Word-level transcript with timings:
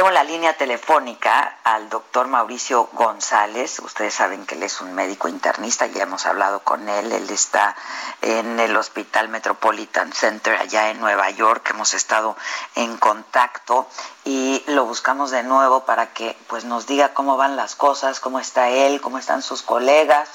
Tengo 0.00 0.08
en 0.08 0.14
la 0.14 0.24
línea 0.24 0.56
telefónica 0.56 1.58
al 1.62 1.90
doctor 1.90 2.26
Mauricio 2.26 2.88
González. 2.94 3.80
Ustedes 3.80 4.14
saben 4.14 4.46
que 4.46 4.54
él 4.54 4.62
es 4.62 4.80
un 4.80 4.94
médico 4.94 5.28
internista, 5.28 5.88
ya 5.88 6.04
hemos 6.04 6.24
hablado 6.24 6.60
con 6.60 6.88
él. 6.88 7.12
Él 7.12 7.28
está 7.28 7.76
en 8.22 8.58
el 8.60 8.74
Hospital 8.78 9.28
Metropolitan 9.28 10.10
Center 10.14 10.56
allá 10.56 10.88
en 10.88 11.00
Nueva 11.00 11.28
York. 11.28 11.68
Hemos 11.68 11.92
estado 11.92 12.34
en 12.76 12.96
contacto 12.96 13.86
y 14.24 14.64
lo 14.68 14.86
buscamos 14.86 15.32
de 15.32 15.42
nuevo 15.42 15.84
para 15.84 16.14
que 16.14 16.34
pues 16.46 16.64
nos 16.64 16.86
diga 16.86 17.12
cómo 17.12 17.36
van 17.36 17.56
las 17.56 17.74
cosas, 17.76 18.20
cómo 18.20 18.40
está 18.40 18.70
él, 18.70 19.02
cómo 19.02 19.18
están 19.18 19.42
sus 19.42 19.60
colegas, 19.60 20.30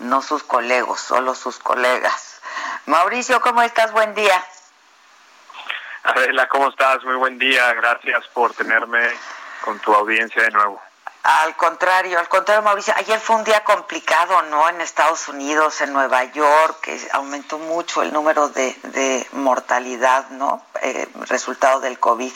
no 0.00 0.22
sus 0.22 0.42
colegos, 0.42 0.98
solo 0.98 1.36
sus 1.36 1.60
colegas. 1.60 2.40
Mauricio, 2.86 3.40
¿cómo 3.42 3.62
estás? 3.62 3.92
Buen 3.92 4.16
día. 4.16 4.44
¿Cómo 6.48 6.68
estás? 6.68 7.04
Muy 7.04 7.16
buen 7.16 7.38
día. 7.38 7.72
Gracias 7.74 8.26
por 8.28 8.52
tenerme 8.54 9.10
con 9.60 9.78
tu 9.80 9.94
audiencia 9.94 10.42
de 10.42 10.50
nuevo. 10.50 10.80
Al 11.22 11.56
contrario, 11.56 12.18
al 12.18 12.28
contrario, 12.28 12.62
Mauricio, 12.62 12.94
ayer 12.96 13.20
fue 13.20 13.36
un 13.36 13.44
día 13.44 13.62
complicado, 13.62 14.42
¿no? 14.42 14.68
En 14.68 14.80
Estados 14.80 15.28
Unidos, 15.28 15.80
en 15.80 15.92
Nueva 15.92 16.24
York, 16.24 16.80
que 16.82 16.98
aumentó 17.12 17.58
mucho 17.58 18.02
el 18.02 18.12
número 18.12 18.48
de, 18.48 19.26
mortalidad, 19.32 20.30
¿no? 20.30 20.64
Eh, 20.82 21.06
resultado 21.28 21.80
del 21.80 21.98
COVID. 21.98 22.32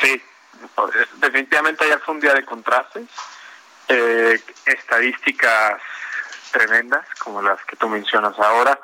Sí, 0.00 0.22
definitivamente 1.16 1.84
ayer 1.84 2.00
fue 2.00 2.14
un 2.14 2.20
día 2.20 2.34
de 2.34 2.44
contrastes, 2.44 3.08
eh, 3.88 4.40
estadísticas 4.66 5.80
tremendas, 6.52 7.06
como 7.18 7.42
las 7.42 7.62
que 7.64 7.76
tú 7.76 7.88
mencionas 7.88 8.38
ahora. 8.38 8.78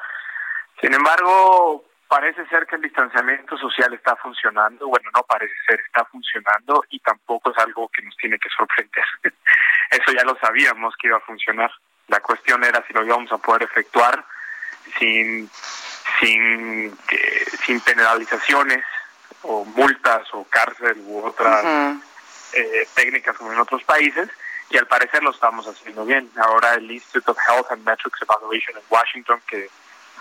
Sin 0.80 0.92
embargo, 0.94 1.84
parece 2.10 2.44
ser 2.48 2.66
que 2.66 2.74
el 2.74 2.82
distanciamiento 2.82 3.56
social 3.56 3.94
está 3.94 4.16
funcionando. 4.16 4.88
Bueno, 4.88 5.08
no 5.14 5.22
parece 5.22 5.54
ser, 5.64 5.78
está 5.78 6.04
funcionando 6.06 6.84
y 6.90 6.98
tampoco 6.98 7.52
es 7.52 7.58
algo 7.58 7.88
que 7.88 8.02
nos 8.02 8.16
tiene 8.16 8.36
que 8.36 8.48
sorprender. 8.48 9.04
Eso 9.90 10.10
ya 10.10 10.24
lo 10.24 10.36
sabíamos 10.40 10.96
que 10.96 11.06
iba 11.06 11.18
a 11.18 11.20
funcionar. 11.20 11.70
La 12.08 12.18
cuestión 12.18 12.64
era 12.64 12.84
si 12.84 12.92
lo 12.92 13.04
íbamos 13.04 13.30
a 13.30 13.38
poder 13.38 13.62
efectuar 13.62 14.24
sin 14.98 15.48
sin 16.18 16.98
sin 17.64 17.80
penalizaciones 17.80 18.84
o 19.42 19.64
multas 19.64 20.26
o 20.32 20.42
cárcel 20.50 21.00
u 21.06 21.24
otras 21.24 21.64
eh, 22.54 22.88
técnicas 22.92 23.36
como 23.36 23.52
en 23.52 23.60
otros 23.60 23.84
países 23.84 24.28
y 24.68 24.76
al 24.76 24.88
parecer 24.88 25.22
lo 25.22 25.30
estamos 25.30 25.64
haciendo 25.68 26.04
bien. 26.04 26.28
Ahora 26.42 26.74
el 26.74 26.90
Institute 26.90 27.30
of 27.30 27.38
Health 27.48 27.70
and 27.70 27.84
Metrics 27.84 28.20
Evaluation 28.20 28.76
en 28.76 28.82
Washington 28.90 29.40
que 29.46 29.70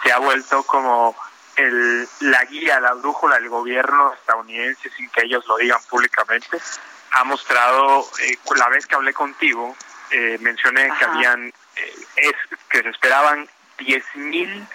se 0.03 0.11
ha 0.11 0.19
vuelto 0.19 0.61
como 0.61 1.15
el, 1.55 2.07
la 2.21 2.43
guía, 2.45 2.79
la 2.79 2.93
brújula 2.93 3.35
del 3.35 3.49
gobierno 3.49 4.13
estadounidense, 4.13 4.89
sin 4.91 5.09
que 5.09 5.25
ellos 5.25 5.45
lo 5.47 5.57
digan 5.57 5.79
públicamente, 5.89 6.59
ha 7.11 7.23
mostrado, 7.23 8.07
eh, 8.21 8.37
la 8.55 8.69
vez 8.69 8.85
que 8.85 8.95
hablé 8.95 9.13
contigo, 9.13 9.75
eh, 10.11 10.37
mencioné 10.41 10.91
que 10.97 11.05
habían, 11.05 11.47
eh, 11.47 11.95
es, 12.15 12.35
que 12.69 12.81
se 12.81 12.89
esperaban 12.89 13.47
10.000 13.77 14.67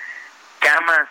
camas 0.59 1.09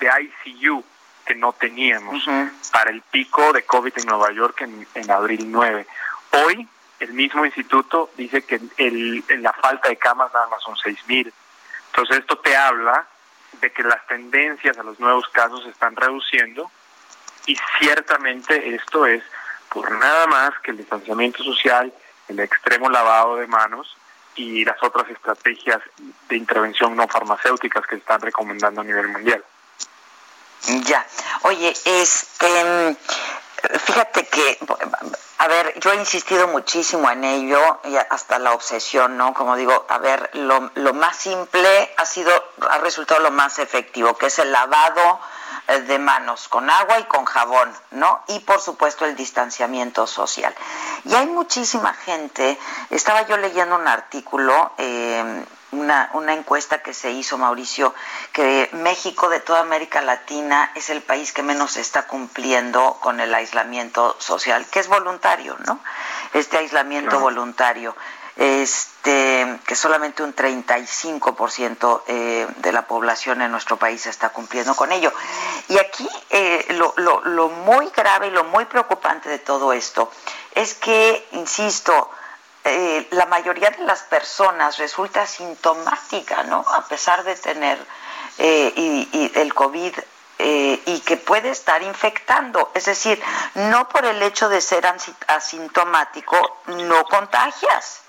de 0.00 0.10
ICU 0.44 0.84
que 1.24 1.34
no 1.36 1.52
teníamos 1.52 2.24
para 2.72 2.90
el 2.90 3.00
pico 3.02 3.52
de 3.52 3.64
COVID 3.64 3.92
en 3.96 4.06
Nueva 4.06 4.32
York 4.32 4.62
en, 4.62 4.86
en 4.94 5.10
abril 5.10 5.50
9. 5.50 5.86
Hoy, 6.46 6.68
el 6.98 7.12
mismo 7.12 7.44
instituto 7.44 8.10
dice 8.16 8.42
que 8.42 8.60
el, 8.76 9.24
la 9.40 9.52
falta 9.52 9.88
de 9.88 9.96
camas 9.96 10.32
nada 10.32 10.48
más 10.48 10.62
son 10.62 10.74
6.000. 10.76 11.32
Entonces, 11.86 12.18
esto 12.18 12.38
te 12.38 12.56
habla 12.56 13.06
de 13.60 13.70
que 13.72 13.82
las 13.82 14.06
tendencias 14.06 14.78
a 14.78 14.82
los 14.82 14.98
nuevos 14.98 15.28
casos 15.28 15.62
se 15.64 15.70
están 15.70 15.96
reduciendo 15.96 16.70
y 17.46 17.56
ciertamente 17.78 18.74
esto 18.74 19.06
es 19.06 19.22
por 19.68 19.90
nada 19.90 20.26
más 20.26 20.50
que 20.62 20.70
el 20.70 20.76
distanciamiento 20.76 21.42
social, 21.42 21.92
el 22.28 22.40
extremo 22.40 22.88
lavado 22.88 23.36
de 23.36 23.46
manos 23.46 23.96
y 24.34 24.64
las 24.64 24.82
otras 24.82 25.08
estrategias 25.10 25.80
de 26.28 26.36
intervención 26.36 26.94
no 26.96 27.08
farmacéuticas 27.08 27.84
que 27.86 27.96
se 27.96 28.00
están 28.00 28.20
recomendando 28.20 28.80
a 28.80 28.84
nivel 28.84 29.08
mundial. 29.08 29.44
Ya. 30.84 31.04
Oye, 31.42 31.72
este 31.84 32.96
fíjate 33.78 34.26
que 34.26 34.58
a 35.42 35.48
ver, 35.48 35.76
yo 35.80 35.90
he 35.90 35.96
insistido 35.96 36.46
muchísimo 36.46 37.10
en 37.10 37.24
ello, 37.24 37.80
y 37.82 37.96
hasta 37.96 38.38
la 38.38 38.52
obsesión, 38.52 39.16
¿no? 39.16 39.34
Como 39.34 39.56
digo, 39.56 39.86
a 39.88 39.98
ver, 39.98 40.30
lo, 40.34 40.70
lo 40.76 40.94
más 40.94 41.16
simple 41.16 41.92
ha 41.96 42.06
sido, 42.06 42.30
ha 42.70 42.78
resultado 42.78 43.20
lo 43.20 43.32
más 43.32 43.58
efectivo, 43.58 44.16
que 44.16 44.26
es 44.26 44.38
el 44.38 44.52
lavado 44.52 45.18
eh, 45.66 45.80
de 45.80 45.98
manos 45.98 46.46
con 46.46 46.70
agua 46.70 47.00
y 47.00 47.04
con 47.04 47.24
jabón, 47.24 47.74
¿no? 47.90 48.22
Y 48.28 48.38
por 48.38 48.60
supuesto 48.60 49.04
el 49.04 49.16
distanciamiento 49.16 50.06
social. 50.06 50.54
Y 51.04 51.14
hay 51.16 51.26
muchísima 51.26 51.92
gente, 51.92 52.56
estaba 52.90 53.22
yo 53.22 53.36
leyendo 53.36 53.74
un 53.74 53.88
artículo, 53.88 54.70
eh, 54.78 55.44
una, 55.72 56.10
una 56.14 56.34
encuesta 56.34 56.82
que 56.82 56.94
se 56.94 57.10
hizo, 57.10 57.38
Mauricio, 57.38 57.94
que 58.32 58.70
México 58.72 59.28
de 59.28 59.40
toda 59.40 59.60
América 59.60 60.00
Latina 60.00 60.70
es 60.74 60.90
el 60.90 61.02
país 61.02 61.32
que 61.32 61.42
menos 61.42 61.76
está 61.76 62.06
cumpliendo 62.06 62.98
con 63.00 63.20
el 63.20 63.34
aislamiento 63.34 64.16
social, 64.18 64.64
que 64.70 64.80
es 64.80 64.88
voluntario, 64.88 65.56
¿no? 65.66 65.80
Este 66.32 66.58
aislamiento 66.58 67.18
voluntario 67.18 67.94
este, 68.36 69.58
que 69.66 69.74
solamente 69.74 70.22
un 70.22 70.34
35% 70.34 72.02
eh, 72.06 72.46
de 72.56 72.72
la 72.72 72.86
población 72.86 73.42
en 73.42 73.50
nuestro 73.50 73.76
país 73.76 74.06
está 74.06 74.30
cumpliendo 74.30 74.74
con 74.74 74.90
ello. 74.92 75.12
Y 75.68 75.78
aquí 75.78 76.08
eh, 76.30 76.66
lo, 76.70 76.94
lo, 76.96 77.20
lo, 77.24 77.48
muy 77.48 77.90
grave 77.94 78.28
y 78.28 78.30
lo 78.30 78.44
muy 78.44 78.64
preocupante 78.64 79.28
de 79.28 79.38
todo 79.38 79.72
esto 79.72 80.10
es 80.54 80.74
que, 80.74 81.26
insisto, 81.32 82.10
eh, 82.64 83.08
la 83.10 83.26
mayoría 83.26 83.70
de 83.70 83.84
las 83.84 84.02
personas 84.02 84.78
resulta 84.78 85.26
sintomática, 85.26 86.44
¿no? 86.44 86.64
A 86.68 86.86
pesar 86.86 87.24
de 87.24 87.34
tener 87.34 87.76
eh, 88.38 88.72
y, 88.76 89.32
el 89.34 89.52
COVID 89.52 89.92
eh, 90.38 90.80
y 90.86 91.00
que 91.00 91.16
puede 91.16 91.50
estar 91.50 91.82
infectando. 91.82 92.70
Es 92.74 92.84
decir, 92.84 93.20
no 93.56 93.88
por 93.88 94.04
el 94.04 94.22
hecho 94.22 94.48
de 94.48 94.60
ser 94.60 94.86
asintomático, 95.26 96.62
no 96.68 97.04
contagias. 97.04 98.04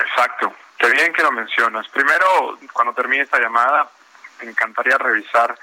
Exacto. 0.00 0.52
Qué 0.78 0.90
bien 0.90 1.12
que 1.14 1.22
lo 1.22 1.32
mencionas. 1.32 1.88
Primero, 1.88 2.58
cuando 2.74 2.92
termine 2.92 3.22
esta 3.24 3.40
llamada, 3.40 3.90
me 4.42 4.50
encantaría 4.50 4.98
revisar 4.98 5.58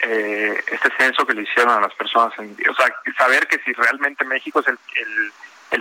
este 0.00 0.96
censo 0.96 1.26
que 1.26 1.34
le 1.34 1.42
hicieron 1.42 1.76
a 1.76 1.80
las 1.80 1.92
personas. 1.94 2.32
o 2.38 2.74
sea, 2.74 2.94
saber 3.16 3.46
que 3.48 3.58
si 3.58 3.72
realmente 3.72 4.24
México 4.24 4.60
es 4.60 4.68
el 4.68 4.78
el 4.94 5.32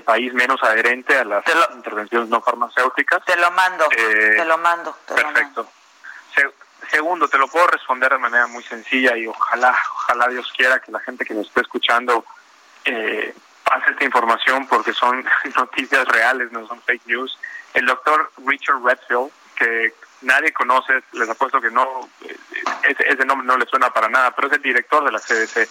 país 0.08 0.34
menos 0.34 0.64
adherente 0.64 1.18
a 1.18 1.26
las 1.26 1.44
intervenciones 1.74 2.30
no 2.30 2.42
farmacéuticas. 2.42 3.26
Te 3.26 3.36
lo 3.36 3.52
mando, 3.52 3.86
eh, 3.92 4.36
te 4.38 4.46
lo 4.46 4.58
mando. 4.58 4.98
perfecto. 5.06 5.70
segundo, 6.90 7.28
te 7.28 7.38
lo 7.38 7.50
puedo 7.50 7.68
responder 7.68 8.12
de 8.12 8.18
manera 8.18 8.48
muy 8.48 8.64
sencilla 8.64 9.18
y 9.18 9.28
ojalá, 9.28 9.78
ojalá 9.96 10.30
Dios 10.30 10.50
quiera 10.56 10.80
que 10.80 10.92
la 10.94 11.00
gente 11.02 11.26
que 11.26 11.34
nos 11.34 11.48
esté 11.48 11.62
escuchando 11.62 12.24
eh, 12.86 13.36
pase 13.66 13.92
esta 13.92 14.06
información 14.06 14.66
porque 14.68 14.94
son 14.94 15.26
noticias 15.58 16.08
reales, 16.08 16.52
no 16.54 16.66
son 16.68 16.82
fake 16.82 17.06
news. 17.06 17.38
El 17.74 17.86
doctor 17.86 18.32
Richard 18.46 18.82
Redfield, 18.82 19.30
que 19.56 19.94
nadie 20.22 20.54
conoce, 20.54 21.04
les 21.12 21.30
apuesto 21.30 21.60
que 21.60 21.70
no, 21.70 22.10
eh, 22.22 22.38
ese, 22.84 23.10
ese 23.10 23.26
nombre 23.26 23.46
no 23.46 23.58
le 23.58 23.66
suena 23.66 23.90
para 23.90 24.08
nada, 24.08 24.32
pero 24.32 24.48
es 24.48 24.54
el 24.54 24.62
director 24.62 25.04
de 25.04 25.12
la 25.12 25.20
CDC 25.20 25.70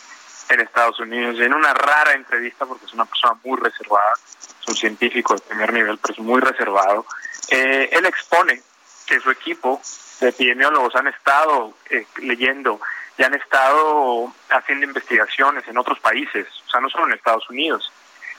en 0.48 0.60
Estados 0.60 0.98
Unidos 1.00 1.36
y 1.38 1.42
en 1.42 1.54
una 1.54 1.74
rara 1.74 2.12
entrevista, 2.12 2.66
porque 2.66 2.86
es 2.86 2.92
una 2.92 3.04
persona 3.04 3.34
muy 3.44 3.58
reservada, 3.58 4.12
es 4.38 4.68
un 4.68 4.76
científico 4.76 5.34
de 5.34 5.40
primer 5.40 5.72
nivel, 5.72 5.98
pero 5.98 6.14
es 6.14 6.20
muy 6.20 6.40
reservado, 6.40 7.06
eh, 7.48 7.88
él 7.92 8.06
expone 8.06 8.60
que 9.06 9.20
su 9.20 9.30
equipo 9.30 9.80
de 10.20 10.28
epidemiólogos 10.28 10.94
han 10.96 11.08
estado 11.08 11.74
eh, 11.90 12.06
leyendo 12.22 12.80
y 13.18 13.22
han 13.22 13.34
estado 13.34 14.32
haciendo 14.50 14.86
investigaciones 14.86 15.66
en 15.68 15.78
otros 15.78 15.98
países, 16.00 16.46
o 16.66 16.70
sea, 16.70 16.80
no 16.80 16.90
solo 16.90 17.06
en 17.06 17.14
Estados 17.14 17.48
Unidos. 17.48 17.90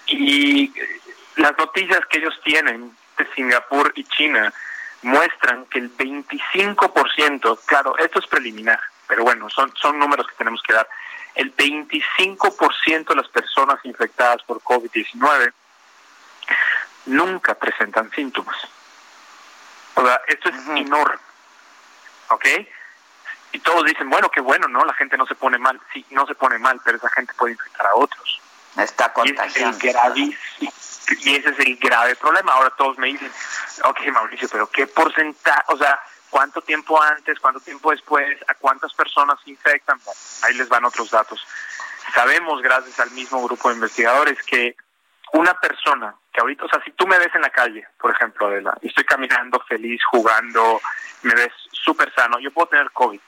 Y 0.07 0.73
las 1.35 1.57
noticias 1.57 2.05
que 2.09 2.19
ellos 2.19 2.39
tienen 2.43 2.95
de 3.17 3.27
Singapur 3.35 3.91
y 3.95 4.03
China 4.05 4.53
muestran 5.01 5.65
que 5.65 5.79
el 5.79 5.95
25%, 5.95 7.59
claro, 7.65 7.97
esto 7.97 8.19
es 8.19 8.27
preliminar, 8.27 8.79
pero 9.07 9.23
bueno, 9.23 9.49
son, 9.49 9.73
son 9.75 9.99
números 9.99 10.27
que 10.27 10.35
tenemos 10.35 10.61
que 10.63 10.73
dar, 10.73 10.87
el 11.35 11.55
25% 11.55 13.07
de 13.07 13.15
las 13.15 13.27
personas 13.27 13.79
infectadas 13.83 14.41
por 14.43 14.59
COVID-19 14.61 15.53
nunca 17.05 17.53
presentan 17.55 18.09
síntomas. 18.11 18.57
O 19.95 20.01
sea, 20.01 20.21
esto 20.27 20.49
es 20.49 20.55
enorme. 20.75 21.19
¿Ok? 22.29 22.45
Y 23.51 23.59
todos 23.59 23.85
dicen, 23.85 24.09
bueno, 24.09 24.29
qué 24.29 24.41
bueno, 24.41 24.67
¿no? 24.67 24.83
La 24.83 24.93
gente 24.93 25.17
no 25.17 25.25
se 25.25 25.35
pone 25.35 25.57
mal. 25.57 25.79
Sí, 25.93 26.05
no 26.09 26.25
se 26.25 26.35
pone 26.35 26.57
mal, 26.57 26.79
pero 26.83 26.97
esa 26.97 27.09
gente 27.09 27.33
puede 27.33 27.53
infectar 27.53 27.87
a 27.87 27.95
otros. 27.95 28.41
Está 28.77 29.13
contagiando. 29.13 29.77
Y 31.19 31.35
ese 31.35 31.49
es 31.49 31.59
el 31.59 31.77
grave 31.77 32.15
problema. 32.15 32.53
Ahora 32.53 32.69
todos 32.71 32.97
me 32.97 33.07
dicen, 33.07 33.31
ok, 33.83 33.99
Mauricio, 34.11 34.49
pero 34.49 34.69
¿qué 34.69 34.87
porcentaje? 34.87 35.63
O 35.67 35.77
sea, 35.77 35.99
¿cuánto 36.29 36.61
tiempo 36.61 37.01
antes, 37.01 37.39
cuánto 37.39 37.59
tiempo 37.59 37.91
después, 37.91 38.37
a 38.47 38.53
cuántas 38.55 38.93
personas 38.93 39.39
se 39.43 39.51
infectan? 39.51 39.99
ahí 40.43 40.53
les 40.55 40.67
van 40.67 40.85
otros 40.85 41.09
datos. 41.09 41.45
Sabemos, 42.13 42.61
gracias 42.61 42.99
al 42.99 43.11
mismo 43.11 43.43
grupo 43.43 43.69
de 43.69 43.75
investigadores, 43.75 44.41
que 44.43 44.75
una 45.33 45.53
persona 45.59 46.15
que 46.31 46.41
ahorita, 46.41 46.65
o 46.65 46.69
sea, 46.69 46.81
si 46.83 46.91
tú 46.91 47.07
me 47.07 47.17
ves 47.19 47.33
en 47.35 47.41
la 47.41 47.49
calle, 47.49 47.87
por 47.99 48.11
ejemplo, 48.11 48.47
Adela, 48.47 48.77
y 48.81 48.87
estoy 48.87 49.03
caminando 49.03 49.59
feliz, 49.67 50.01
jugando, 50.11 50.79
me 51.23 51.33
ves 51.33 51.51
súper 51.71 52.13
sano, 52.13 52.39
yo 52.39 52.51
puedo 52.51 52.67
tener 52.67 52.91
COVID, 52.91 53.19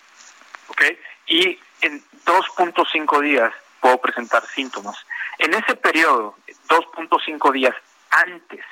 ¿ok? 0.67 0.81
Y 1.27 1.59
en 1.81 2.03
2.5 2.25 3.21
días 3.21 3.53
puedo 3.79 3.99
presentar 3.99 4.45
síntomas. 4.47 4.97
En 5.37 5.53
ese 5.53 5.75
periodo, 5.75 6.35
2.5 6.67 7.51
días 7.51 7.75
antes 8.11 8.65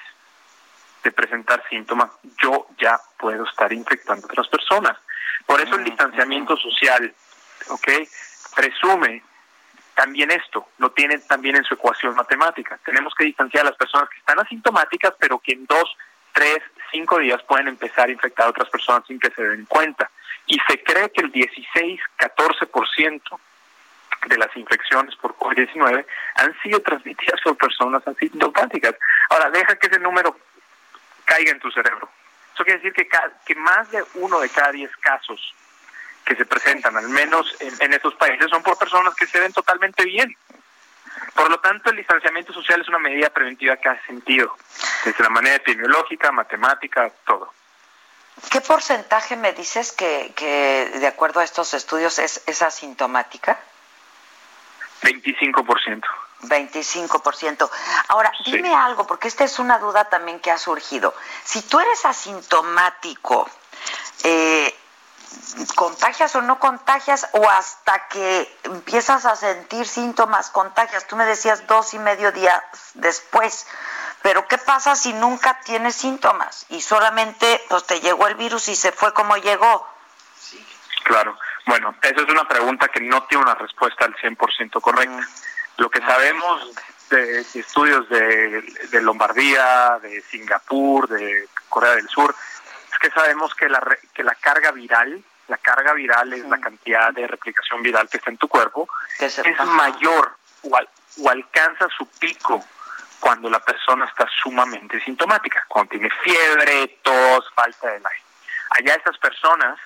de 1.04 1.12
presentar 1.12 1.63
síntomas, 1.69 2.12
yo 2.42 2.68
ya 2.77 3.00
puedo 3.18 3.45
estar 3.45 3.71
infectando 3.71 4.27
a 4.27 4.31
otras 4.31 4.48
personas. 4.48 4.98
Por 5.45 5.62
eso 5.62 5.75
el 5.75 5.83
distanciamiento 5.83 6.57
social, 6.57 7.13
¿ok? 7.69 7.88
Presume 8.56 9.24
también 9.95 10.30
esto, 10.31 10.68
lo 10.77 10.92
tienen 10.92 11.25
también 11.25 11.56
en 11.56 11.63
su 11.63 11.74
ecuación 11.74 12.13
matemática. 12.15 12.80
Tenemos 12.86 13.13
que 13.15 13.25
distanciar 13.25 13.65
a 13.65 13.69
las 13.69 13.77
personas 13.77 14.10
que 14.10 14.19
están 14.19 14.39
asintomáticas, 14.39 15.13
pero 15.19 15.39
que 15.39 15.53
en 15.53 15.65
dos, 15.65 15.95
tres, 16.33 16.60
cinco 16.92 17.18
días 17.19 17.42
pueden 17.44 17.68
empezar 17.68 18.10
a 18.10 18.12
infectar 18.12 18.45
a 18.45 18.50
otras 18.50 18.69
personas 18.69 19.03
sin 19.07 19.19
que 19.19 19.31
se 19.31 19.42
den 19.42 19.65
cuenta. 19.65 20.12
Y 20.45 20.57
se 20.68 20.83
cree 20.83 21.10
que 21.10 21.21
el 21.21 21.31
16, 21.31 22.00
14% 22.18 23.39
de 24.25 24.37
las 24.37 24.55
infecciones 24.55 25.15
por 25.15 25.35
COVID-19 25.35 26.05
han 26.35 26.61
sido 26.61 26.81
transmitidas 26.81 27.39
por 27.41 27.57
personas 27.57 28.07
asintomáticas. 28.07 28.95
Ahora, 29.29 29.49
deja 29.49 29.75
que 29.75 29.87
ese 29.87 29.99
número 29.99 30.37
caiga 31.25 31.51
en 31.51 31.59
tu 31.59 31.71
cerebro. 31.71 32.09
Eso 32.53 32.63
quiere 32.63 32.79
decir 32.79 32.93
que, 32.93 33.07
que 33.45 33.55
más 33.55 33.91
de 33.91 34.03
uno 34.15 34.39
de 34.39 34.49
cada 34.49 34.71
diez 34.71 34.95
casos 34.97 35.53
que 36.25 36.35
se 36.35 36.45
presentan, 36.45 36.97
al 36.97 37.07
menos 37.09 37.55
en, 37.59 37.73
en 37.79 37.93
estos 37.93 38.15
países, 38.15 38.49
son 38.49 38.63
por 38.63 38.77
personas 38.77 39.15
que 39.15 39.27
se 39.27 39.39
ven 39.39 39.53
totalmente 39.53 40.03
bien. 40.05 40.35
Por 41.35 41.49
lo 41.49 41.59
tanto, 41.59 41.89
el 41.89 41.97
distanciamiento 41.97 42.53
social 42.53 42.81
es 42.81 42.87
una 42.87 42.99
medida 42.99 43.29
preventiva 43.29 43.77
que 43.77 43.89
hace 43.89 44.05
sentido, 44.07 44.55
desde 45.05 45.23
la 45.23 45.29
manera 45.29 45.55
epidemiológica, 45.55 46.31
matemática, 46.31 47.11
todo. 47.25 47.53
¿Qué 48.51 48.61
porcentaje 48.61 49.35
me 49.35 49.53
dices 49.53 49.91
que, 49.91 50.31
que 50.35 50.91
de 50.99 51.07
acuerdo 51.07 51.39
a 51.39 51.43
estos 51.43 51.73
estudios 51.73 52.19
es, 52.19 52.43
es 52.45 52.61
asintomática? 52.61 53.59
25%. 55.07 56.04
25%. 56.44 57.69
Ahora, 58.09 58.31
dime 58.45 58.74
algo, 58.75 59.07
porque 59.07 59.27
esta 59.27 59.44
es 59.44 59.59
una 59.59 59.80
duda 59.80 60.06
también 60.06 60.39
que 60.39 60.51
ha 60.51 60.57
surgido. 60.57 61.13
Si 61.44 61.62
tú 61.63 61.80
eres 61.80 62.06
asintomático, 62.06 63.50
eh, 64.24 64.75
¿contagias 65.75 66.36
o 66.36 66.42
no 66.42 66.59
contagias? 66.59 67.27
O 67.33 67.50
hasta 67.50 68.07
que 68.07 68.57
empiezas 68.63 69.25
a 69.25 69.36
sentir 69.36 69.88
síntomas, 69.88 70.50
contagias. 70.51 71.07
Tú 71.07 71.15
me 71.15 71.25
decías 71.25 71.65
dos 71.68 71.94
y 71.94 72.00
medio 72.00 72.31
días 72.31 72.62
después. 72.94 73.65
Pero 74.21 74.48
¿qué 74.48 74.57
pasa 74.57 74.95
si 74.95 75.13
nunca 75.13 75.60
tienes 75.62 75.95
síntomas 75.95 76.65
y 76.69 76.81
solamente 76.81 77.63
pues, 77.69 77.86
te 77.86 78.01
llegó 78.01 78.27
el 78.27 78.36
virus 78.36 78.68
y 78.68 78.75
se 78.75 78.92
fue 78.92 79.13
como 79.13 79.38
llegó? 79.38 79.88
Claro. 81.03 81.38
Bueno, 81.67 81.93
esa 82.01 82.21
es 82.21 82.29
una 82.29 82.47
pregunta 82.47 82.87
que 82.87 83.01
no 83.01 83.23
tiene 83.23 83.43
una 83.43 83.55
respuesta 83.55 84.05
al 84.05 84.15
100% 84.15 84.81
correcta. 84.81 85.17
Mm. 85.17 85.27
Lo 85.77 85.89
que 85.89 85.99
sabemos 85.99 86.73
de, 87.09 87.41
estudios 87.41 88.07
de, 88.09 88.61
de, 88.89 89.01
Lombardía, 89.01 89.99
de 90.01 90.21
Singapur, 90.21 91.09
de 91.09 91.47
Corea 91.67 91.95
del 91.95 92.07
Sur, 92.07 92.33
es 92.91 92.99
que 92.99 93.11
sabemos 93.11 93.53
que 93.53 93.67
la, 93.67 93.85
que 94.13 94.23
la 94.23 94.33
carga 94.35 94.71
viral, 94.71 95.21
la 95.49 95.57
carga 95.57 95.91
viral 95.91 96.33
es 96.33 96.45
la 96.45 96.59
cantidad 96.59 97.13
de 97.13 97.27
replicación 97.27 97.83
viral 97.83 98.07
que 98.09 98.17
está 98.17 98.31
en 98.31 98.37
tu 98.37 98.47
cuerpo, 98.47 98.87
es 99.19 99.37
mayor 99.65 100.37
o, 100.63 100.79
o 101.21 101.29
alcanza 101.29 101.87
su 101.95 102.07
pico 102.11 102.63
cuando 103.19 103.49
la 103.49 103.59
persona 103.59 104.05
está 104.05 104.25
sumamente 104.41 105.01
sintomática, 105.03 105.65
cuando 105.67 105.89
tiene 105.89 106.09
fiebre, 106.23 106.99
tos, 107.03 107.51
falta 107.53 107.87
de 107.87 107.95
aire. 107.95 108.23
Allá 108.69 108.95
estas 108.95 109.17
personas 109.17 109.77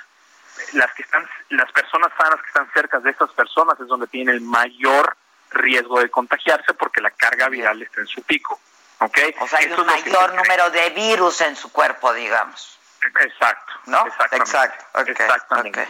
las 0.74 0.94
que 0.94 1.04
están 1.04 1.28
las 1.50 1.72
personas 1.72 2.12
sanas 2.18 2.42
que 2.42 2.48
están 2.48 2.72
cerca 2.74 3.00
de 3.00 3.12
estas 3.12 3.32
personas 3.32 3.80
es 3.80 3.88
donde 3.88 4.08
tienen 4.08 4.36
el 4.36 4.42
mayor 4.42 5.16
riesgo 5.52 6.00
de 6.00 6.10
contagiarse 6.10 6.74
porque 6.74 7.02
la 7.02 7.12
carga 7.12 7.50
viral 7.50 7.82
está 7.82 8.02
en 8.02 8.08
su 8.08 8.22
pico. 8.24 8.60
¿ok? 9.00 9.18
O 9.40 9.48
sea, 9.48 9.60
hay 9.60 9.72
un 9.72 9.86
mayor 9.86 10.34
número 10.34 10.70
de 10.70 10.90
virus 10.92 11.42
en 11.42 11.56
su 11.56 11.72
cuerpo, 11.72 12.14
digamos. 12.14 12.80
Exacto. 13.20 13.74
¿No? 13.88 14.06
Exacto. 14.08 14.86
Exactamente. 15.12 15.88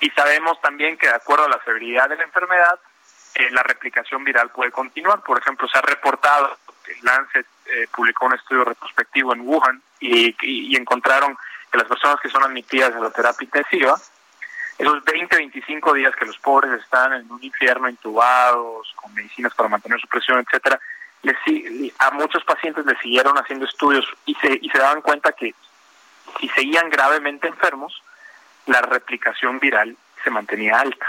Y 0.00 0.10
sabemos 0.10 0.60
también 0.60 0.96
que 0.96 1.08
de 1.08 1.14
acuerdo 1.14 1.44
a 1.44 1.48
la 1.48 1.62
severidad 1.64 2.08
de 2.08 2.16
la 2.16 2.24
enfermedad, 2.24 2.78
eh, 3.34 3.50
la 3.50 3.62
replicación 3.62 4.24
viral 4.24 4.50
puede 4.50 4.70
continuar. 4.70 5.22
Por 5.22 5.38
ejemplo, 5.38 5.68
se 5.68 5.78
ha 5.78 5.82
reportado, 5.82 6.56
que 6.84 6.96
Lancet 7.02 7.46
eh, 7.66 7.88
publicó 7.94 8.26
un 8.26 8.34
estudio 8.34 8.64
retrospectivo 8.64 9.32
en 9.34 9.40
Wuhan 9.40 9.82
y 10.00 10.76
encontraron 10.76 11.38
que 11.72 11.78
las 11.78 11.88
personas 11.88 12.20
que 12.20 12.28
son 12.28 12.44
admitidas 12.44 12.94
a 12.94 13.00
la 13.00 13.10
terapia 13.10 13.44
intensiva, 13.44 13.98
esos 14.78 15.04
20, 15.04 15.36
25 15.36 15.94
días 15.94 16.14
que 16.16 16.26
los 16.26 16.38
pobres 16.38 16.80
están 16.80 17.12
en 17.12 17.30
un 17.30 17.42
infierno 17.42 17.88
intubados, 17.88 18.92
con 18.96 19.12
medicinas 19.14 19.54
para 19.54 19.68
mantener 19.68 20.00
su 20.00 20.08
presión, 20.08 20.40
etcétera, 20.40 20.80
les, 21.22 21.36
a 21.98 22.10
muchos 22.12 22.44
pacientes 22.44 22.84
les 22.84 22.98
siguieron 22.98 23.36
haciendo 23.38 23.64
estudios 23.64 24.04
y 24.26 24.34
se, 24.36 24.58
y 24.60 24.68
se 24.70 24.78
daban 24.78 25.02
cuenta 25.02 25.32
que 25.32 25.54
si 26.40 26.48
seguían 26.48 26.90
gravemente 26.90 27.48
enfermos, 27.48 28.02
la 28.66 28.80
replicación 28.82 29.58
viral 29.58 29.96
se 30.22 30.30
mantenía 30.30 30.80
alta. 30.80 31.06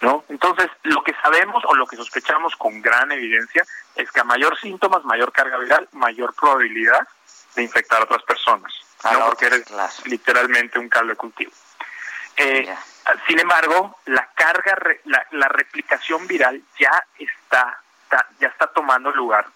¿No? 0.00 0.24
Entonces, 0.28 0.68
lo 0.82 1.02
que 1.02 1.14
sabemos 1.22 1.64
o 1.66 1.74
lo 1.74 1.86
que 1.86 1.96
sospechamos 1.96 2.56
con 2.56 2.82
gran 2.82 3.10
evidencia 3.12 3.64
es 3.94 4.10
que 4.10 4.20
a 4.20 4.24
mayor 4.24 4.58
síntomas, 4.60 5.02
mayor 5.04 5.32
carga 5.32 5.56
viral, 5.56 5.88
mayor 5.92 6.34
probabilidad 6.34 7.08
de 7.54 7.62
infectar 7.62 8.00
a 8.00 8.04
otras 8.04 8.22
personas. 8.24 8.72
¿no? 9.12 9.26
porque 9.26 9.46
eres 9.46 9.64
literalmente 10.06 10.78
un 10.78 10.88
cable 10.88 11.10
de 11.10 11.16
cultivo. 11.16 11.52
Eh, 12.36 12.74
sin 13.26 13.38
embargo, 13.38 13.98
la 14.06 14.28
carga, 14.34 14.76
la, 15.04 15.26
la, 15.32 15.48
replicación 15.48 16.26
viral 16.26 16.60
ya 16.78 17.06
está, 17.18 17.80
ya 18.40 18.48
está 18.48 18.66
tomando 18.68 19.10
lugar 19.12 19.46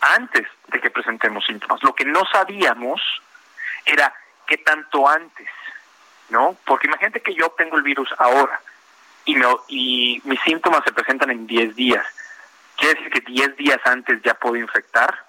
antes 0.00 0.46
de 0.68 0.80
que 0.80 0.90
presentemos 0.90 1.44
síntomas. 1.44 1.82
Lo 1.82 1.94
que 1.94 2.04
no 2.04 2.24
sabíamos 2.26 3.00
era 3.84 4.12
qué 4.46 4.58
tanto 4.58 5.08
antes, 5.08 5.48
¿no? 6.28 6.56
Porque 6.64 6.86
imagínate 6.86 7.20
que 7.20 7.34
yo 7.34 7.50
tengo 7.50 7.76
el 7.76 7.82
virus 7.82 8.08
ahora 8.18 8.60
y, 9.24 9.34
me, 9.34 9.46
y 9.68 10.22
mis 10.24 10.40
síntomas 10.42 10.82
se 10.84 10.92
presentan 10.92 11.30
en 11.30 11.46
10 11.46 11.74
días. 11.74 12.06
Quiere 12.76 12.94
decir 12.94 13.12
que 13.12 13.32
10 13.32 13.56
días 13.56 13.80
antes 13.84 14.22
ya 14.22 14.34
puedo 14.34 14.56
infectar. 14.56 15.24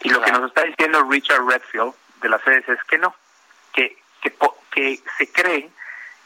Y 0.00 0.10
lo 0.10 0.20
que 0.22 0.32
nos 0.32 0.48
está 0.48 0.62
diciendo 0.62 1.06
Richard 1.08 1.44
Redfield 1.44 1.94
de 2.20 2.28
la 2.28 2.38
CDC 2.38 2.68
es 2.68 2.84
que 2.84 2.98
no, 2.98 3.14
que, 3.72 3.96
que, 4.20 4.34
que 4.70 5.00
se 5.16 5.32
cree 5.32 5.70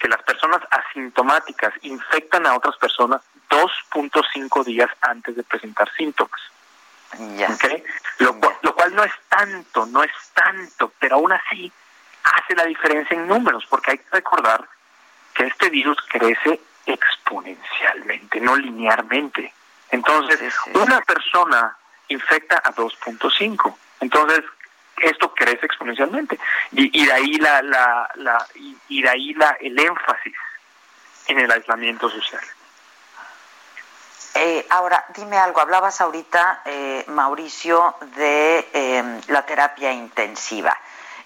que 0.03 0.09
las 0.09 0.23
personas 0.25 0.61
asintomáticas 0.69 1.73
infectan 1.83 2.45
a 2.45 2.57
otras 2.57 2.77
personas 2.77 3.21
2.5 3.49 4.65
días 4.65 4.91
antes 5.01 5.37
de 5.37 5.45
presentar 5.45 5.89
síntomas. 5.95 6.41
Lo, 8.19 8.37
lo, 8.63 8.75
cual 8.75 8.97
no 8.97 9.05
es 9.05 9.13
tanto, 9.29 9.87
no 9.87 10.03
es 10.03 10.11
tanto, 10.35 10.93
pero 10.99 11.17
aún 11.17 11.31
así 11.33 11.71
hace 12.25 12.57
la 12.57 12.65
diferencia 12.65 13.17
en 13.17 13.29
números, 13.29 13.65
porque 13.71 13.93
hay 13.93 13.99
que 13.99 14.11
recordar 14.11 14.67
que 15.35 15.45
este 15.45 15.71
virus 15.71 15.99
crece 16.09 16.61
exponencialmente, 16.85 18.41
no 18.41 18.57
linealmente. 18.57 19.55
Entonces, 19.93 20.53
una 20.75 21.01
persona 21.03 21.77
infecta 22.09 22.61
a 22.65 22.75
2.5. 22.75 23.77
Entonces, 24.01 24.43
esto 25.03 25.35
crece 25.35 25.67
exponencialmente 25.67 26.39
y, 26.73 27.05
de 27.05 27.13
ahí 27.13 27.35
la, 27.35 27.63
la, 27.63 28.11
la 28.17 28.47
y, 28.89 29.03
de 29.03 29.09
ahí 29.09 29.35
la 29.35 29.57
el 29.61 29.79
énfasis 29.79 30.35
en 31.27 31.39
el 31.39 31.51
aislamiento 31.51 32.09
social. 32.09 32.43
Eh, 34.35 34.67
ahora, 34.71 35.05
dime 35.15 35.37
algo, 35.37 35.61
hablabas 35.61 36.01
ahorita, 36.01 36.63
eh, 36.65 37.05
Mauricio, 37.09 37.97
de 38.17 38.67
em, 38.73 39.21
la 39.29 39.45
terapia 39.45 39.93
intensiva. 39.93 40.77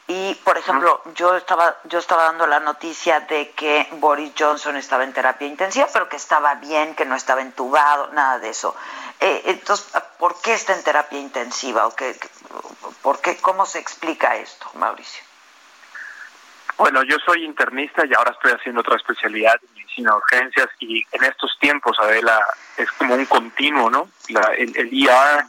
Y, 0.09 0.35
por 0.45 0.57
ejemplo, 0.57 1.03
yo 1.15 1.37
estaba 1.37 1.79
yo 1.85 1.99
estaba 1.99 2.25
dando 2.25 2.47
la 2.47 2.61
noticia 2.61 3.21
de 3.21 3.51
que 3.51 3.89
Boris 3.93 4.33
Johnson 4.39 4.77
estaba 4.77 5.03
en 5.03 5.13
terapia 5.13 5.49
intensiva, 5.49 5.89
pero 5.93 6.09
que 6.09 6.17
estaba 6.17 6.55
bien, 6.55 6.95
que 6.95 7.05
no 7.05 7.17
estaba 7.17 7.41
entubado, 7.41 8.09
nada 8.13 8.39
de 8.39 8.51
eso. 8.51 8.77
Eh, 9.19 9.43
entonces, 9.47 9.87
¿por 10.19 10.41
qué 10.41 10.55
está 10.55 10.75
en 10.75 10.85
terapia 10.85 11.19
intensiva? 11.19 11.87
¿O 11.89 11.95
qué, 11.97 12.17
por 13.07 13.21
qué, 13.21 13.37
¿Cómo 13.37 13.65
se 13.67 13.79
explica 13.79 14.35
esto, 14.35 14.69
Mauricio? 14.75 15.23
Bueno, 16.77 17.05
yo 17.05 17.19
soy 17.25 17.45
internista 17.45 18.05
y 18.05 18.13
ahora 18.13 18.33
estoy 18.33 18.51
haciendo 18.51 18.81
otra 18.81 18.97
especialidad 18.97 19.55
en 19.63 19.75
medicina 19.75 20.11
de 20.11 20.17
urgencias 20.17 20.67
y 20.81 21.05
en 21.13 21.23
estos 21.23 21.57
tiempos, 21.61 21.97
Adela, 22.01 22.45
es 22.77 22.91
como 22.99 23.15
un 23.15 23.25
continuo, 23.27 23.89
¿no? 23.91 24.09
La, 24.31 24.41
el, 24.59 24.77
el 24.77 24.93
IR 24.93 25.47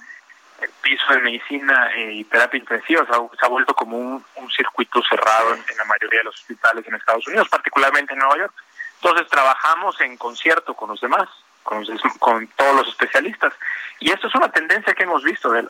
el 0.61 0.69
piso 0.83 1.11
de 1.11 1.19
medicina 1.21 1.89
y 1.97 2.23
terapia 2.25 2.59
intensiva 2.59 3.07
se 3.07 3.45
ha, 3.45 3.47
vuelto 3.47 3.73
como 3.73 3.97
un, 3.97 4.51
circuito 4.55 5.01
cerrado 5.09 5.55
en, 5.55 5.77
la 5.77 5.85
mayoría 5.85 6.19
de 6.19 6.25
los 6.25 6.35
hospitales 6.35 6.87
en 6.87 6.93
Estados 6.93 7.25
Unidos, 7.25 7.49
particularmente 7.49 8.13
en 8.13 8.19
Nueva 8.19 8.37
York. 8.37 8.53
Entonces 9.01 9.27
trabajamos 9.29 9.99
en 10.01 10.15
concierto 10.17 10.75
con 10.75 10.89
los 10.89 11.01
demás, 11.01 11.27
con, 11.63 11.83
con 12.19 12.45
todos 12.49 12.75
los 12.75 12.87
especialistas. 12.89 13.51
Y 13.99 14.11
esto 14.11 14.27
es 14.27 14.35
una 14.35 14.51
tendencia 14.51 14.93
que 14.93 15.05
hemos 15.05 15.23
visto, 15.23 15.49
de 15.49 15.67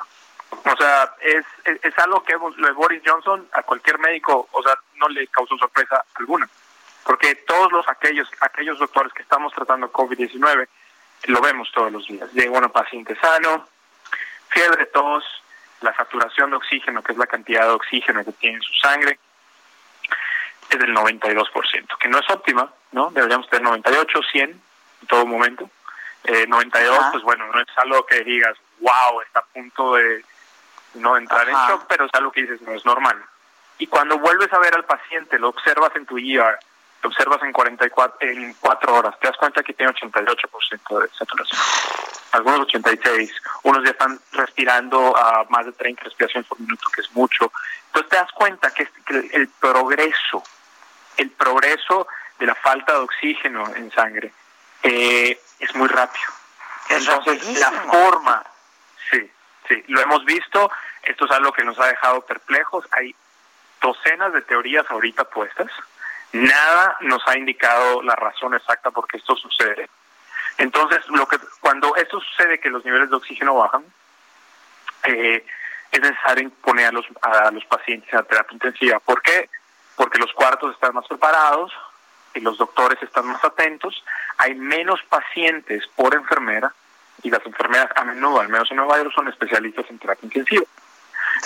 O 0.51 0.77
sea, 0.77 1.13
es, 1.21 1.45
es, 1.65 1.99
algo 1.99 2.23
que 2.23 2.33
lo 2.33 2.67
de 2.67 2.73
Boris 2.73 3.01
Johnson 3.05 3.47
a 3.53 3.63
cualquier 3.63 3.99
médico, 3.99 4.47
o 4.51 4.63
sea, 4.63 4.77
no 4.95 5.09
le 5.09 5.27
causó 5.27 5.57
sorpresa 5.57 6.03
alguna. 6.15 6.49
Porque 7.03 7.35
todos 7.35 7.71
los 7.71 7.87
aquellos 7.87 8.29
aquellos 8.41 8.79
doctores 8.79 9.13
que 9.13 9.21
estamos 9.21 9.53
tratando 9.53 9.91
COVID-19 9.91 10.67
lo 11.25 11.41
vemos 11.41 11.71
todos 11.73 11.91
los 11.91 12.07
días. 12.07 12.31
Llega 12.33 12.57
un 12.57 12.69
paciente 12.69 13.15
sano, 13.15 13.67
fiebre, 14.49 14.85
tos, 14.87 15.23
la 15.81 15.95
saturación 15.95 16.51
de 16.51 16.57
oxígeno, 16.57 17.01
que 17.01 17.13
es 17.13 17.17
la 17.17 17.27
cantidad 17.27 17.63
de 17.63 17.73
oxígeno 17.73 18.23
que 18.23 18.31
tiene 18.33 18.57
en 18.57 18.61
su 18.61 18.73
sangre, 18.73 19.19
es 20.69 20.79
del 20.79 20.93
92%, 20.93 21.97
que 21.97 22.09
no 22.09 22.19
es 22.19 22.29
óptima, 22.29 22.71
¿no? 22.91 23.09
Deberíamos 23.11 23.49
tener 23.49 23.63
98, 23.63 24.19
100 24.31 24.49
en 24.49 25.07
todo 25.07 25.25
momento. 25.25 25.69
Eh, 26.23 26.45
92, 26.47 26.99
pues 27.11 27.23
bueno, 27.23 27.47
no 27.47 27.61
es 27.61 27.67
algo 27.77 28.05
que 28.05 28.21
digas, 28.23 28.57
wow, 28.79 29.21
está 29.21 29.39
a 29.39 29.45
punto 29.45 29.95
de 29.95 30.25
no 30.96 31.17
entrar 31.17 31.48
en 31.48 31.56
shock, 31.56 31.86
pero 31.88 32.06
es 32.06 32.12
algo 32.13 32.32
que 32.32 32.41
dices, 32.41 32.62
no 32.62 32.74
es 32.74 32.86
normal. 32.86 33.24
Y 33.77 33.88
cuando 33.88 34.17
vuelves 34.17 34.51
a 34.53 34.60
ver 34.60 34.74
al 34.75 34.86
paciente, 34.86 35.38
lo 35.38 35.50
observas 35.50 35.96
en 35.96 36.06
tu 36.06 36.17
ER, 36.17 36.58
lo 37.03 37.10
observas 37.10 37.41
en 37.44 37.51
44, 37.51 38.17
en 38.22 38.53
4 38.60 38.96
horas, 38.96 39.20
te 39.20 39.27
das 39.27 39.38
cuenta 39.38 39.62
que 39.62 39.74
tiene 39.74 39.94
88% 39.94 41.01
de 41.01 41.10
saturación 41.10 41.62
algunos 42.32 42.62
86, 42.62 43.32
unos 43.63 43.84
ya 43.84 43.91
están 43.91 44.20
respirando 44.32 45.15
a 45.17 45.46
más 45.50 45.65
de 45.65 45.72
30 45.74 46.03
respiraciones 46.03 46.48
por 46.48 46.60
minuto, 46.60 46.88
que 46.94 47.01
es 47.01 47.12
mucho. 47.13 47.51
Entonces 47.88 48.10
te 48.10 48.17
das 48.17 48.32
cuenta 48.32 48.72
que, 48.72 48.88
el, 49.32 49.48
progreso, 49.60 50.44
el 51.17 51.32
progreso 51.32 52.08
de 52.39 52.46
la 52.46 52.56
falta 52.56 52.94
de 52.94 53.00
oxígeno 53.00 53.74
en 53.75 53.91
sangre 53.91 54.32
eh, 54.84 55.39
es 55.60 55.75
muy 55.75 55.88
rápido. 55.88 56.25
Entonces 56.89 57.60
la 57.60 57.72
forma, 57.72 58.44
sí, 59.67 59.83
lo 59.88 60.01
hemos 60.01 60.25
visto, 60.25 60.71
esto 61.03 61.25
es 61.25 61.31
algo 61.31 61.51
que 61.51 61.63
nos 61.63 61.79
ha 61.79 61.88
dejado 61.88 62.21
perplejos, 62.21 62.86
hay 62.91 63.15
docenas 63.81 64.33
de 64.33 64.41
teorías 64.41 64.86
ahorita 64.89 65.25
puestas, 65.25 65.71
nada 66.33 66.97
nos 67.01 67.25
ha 67.27 67.38
indicado 67.38 68.01
la 68.01 68.15
razón 68.15 68.53
exacta 68.53 68.91
por 68.91 69.07
qué 69.07 69.17
esto 69.17 69.36
sucede 69.36 69.89
entonces, 70.57 71.07
lo 71.09 71.27
que 71.27 71.38
cuando 71.59 71.95
esto 71.95 72.19
sucede, 72.19 72.59
que 72.59 72.69
los 72.69 72.83
niveles 72.83 73.09
de 73.09 73.15
oxígeno 73.15 73.55
bajan, 73.55 73.86
eh, 75.03 75.45
es 75.91 76.01
necesario 76.01 76.50
poner 76.62 76.88
a 76.88 76.91
los, 76.91 77.05
a 77.21 77.51
los 77.51 77.63
pacientes 77.65 78.12
a 78.13 78.24
terapia 78.24 78.55
intensiva. 78.55 79.00
¿Por 79.00 79.21
qué? 79.21 79.50
Porque 79.95 80.19
los 80.19 80.33
cuartos 80.33 80.74
están 80.74 80.95
más 80.95 81.07
preparados 81.07 81.71
y 82.33 82.39
los 82.39 82.57
doctores 82.57 83.01
están 83.01 83.27
más 83.27 83.43
atentos. 83.43 84.03
Hay 84.38 84.55
menos 84.55 85.01
pacientes 85.03 85.88
por 85.95 86.15
enfermera 86.15 86.74
y 87.24 87.29
las 87.29 87.45
enfermeras 87.45 87.89
a 87.95 88.03
menudo, 88.03 88.41
al 88.41 88.50
menos 88.50 88.69
en 88.71 88.77
Nueva 88.77 88.97
York, 88.97 89.12
son 89.13 89.27
especialistas 89.27 89.86
en 89.89 90.00
terapia 90.00 90.25
intensiva. 90.25 90.65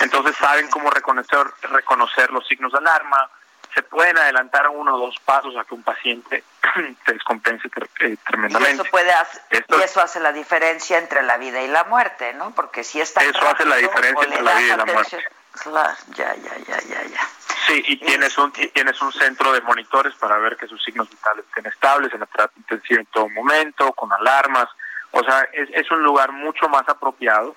Entonces 0.00 0.36
saben 0.36 0.68
cómo 0.68 0.90
reconocer, 0.90 1.46
reconocer 1.62 2.30
los 2.30 2.46
signos 2.46 2.72
de 2.72 2.78
alarma, 2.78 3.30
se 3.74 3.82
pueden 3.82 4.18
adelantar 4.18 4.68
uno 4.68 4.94
o 4.94 4.98
dos 4.98 5.16
pasos 5.24 5.56
a 5.56 5.64
que 5.64 5.74
un 5.74 5.82
paciente 5.82 6.44
se 7.06 7.12
descompense 7.12 7.68
eh, 8.00 8.16
tremendamente. 8.26 8.70
Y 8.70 8.80
eso, 8.80 8.84
puede 8.90 9.12
y 9.50 9.82
eso 9.82 10.00
hace 10.02 10.20
la 10.20 10.32
diferencia 10.32 10.98
entre 10.98 11.22
la 11.22 11.38
vida 11.38 11.62
y 11.62 11.68
la 11.68 11.84
muerte, 11.84 12.34
¿no? 12.34 12.54
Porque 12.54 12.84
si 12.84 13.00
está 13.00 13.22
Eso 13.24 13.46
hace 13.48 13.64
la 13.64 13.76
diferencia 13.76 14.24
entre 14.24 14.42
la 14.42 14.54
vida 14.54 14.74
y 14.74 14.76
la 14.76 14.84
muerte. 14.84 15.24
Claro, 15.52 15.94
ya, 16.14 16.34
ya, 16.34 16.56
ya, 16.66 16.80
ya, 16.80 17.02
ya. 17.04 17.28
Sí, 17.66 17.82
y 17.86 17.96
tienes 17.98 18.36
un 18.38 18.52
tienes 18.52 19.00
un 19.02 19.12
centro 19.12 19.52
de 19.52 19.60
monitores 19.60 20.14
para 20.14 20.38
ver 20.38 20.56
que 20.56 20.66
sus 20.66 20.82
signos 20.82 21.08
vitales 21.08 21.44
estén 21.46 21.66
estables 21.66 22.12
en 22.12 22.20
la 22.20 22.26
terapia 22.26 22.58
intensiva 22.58 23.00
en 23.00 23.06
todo 23.06 23.28
momento, 23.28 23.92
con 23.92 24.12
alarmas. 24.12 24.68
O 25.12 25.22
sea, 25.22 25.48
es, 25.52 25.68
es 25.72 25.90
un 25.90 26.02
lugar 26.02 26.32
mucho 26.32 26.68
más 26.68 26.88
apropiado 26.88 27.54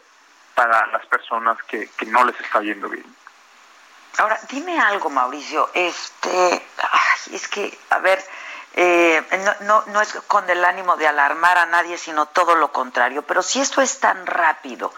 para 0.53 0.87
las 0.87 1.05
personas 1.07 1.57
que, 1.63 1.89
que 1.97 2.05
no 2.05 2.23
les 2.23 2.39
está 2.39 2.61
yendo 2.61 2.87
bien. 2.89 3.05
Ahora, 4.17 4.39
dime 4.49 4.79
algo, 4.79 5.09
Mauricio. 5.09 5.69
Este, 5.73 6.61
es 7.31 7.47
que, 7.49 7.77
a 7.89 7.99
ver, 7.99 8.23
eh, 8.77 9.23
no, 9.61 9.83
no, 9.87 10.01
es 10.01 10.13
con 10.27 10.49
el 10.49 10.63
ánimo 10.63 10.95
de 10.97 11.07
alarmar 11.07 11.57
a 11.57 11.65
nadie, 11.65 11.97
sino 11.97 12.25
todo 12.27 12.55
lo 12.55 12.71
contrario. 12.71 13.23
Pero 13.23 13.41
si 13.41 13.59
esto 13.59 13.81
es 13.81 13.99
tan 13.99 14.25
rápido, 14.25 14.93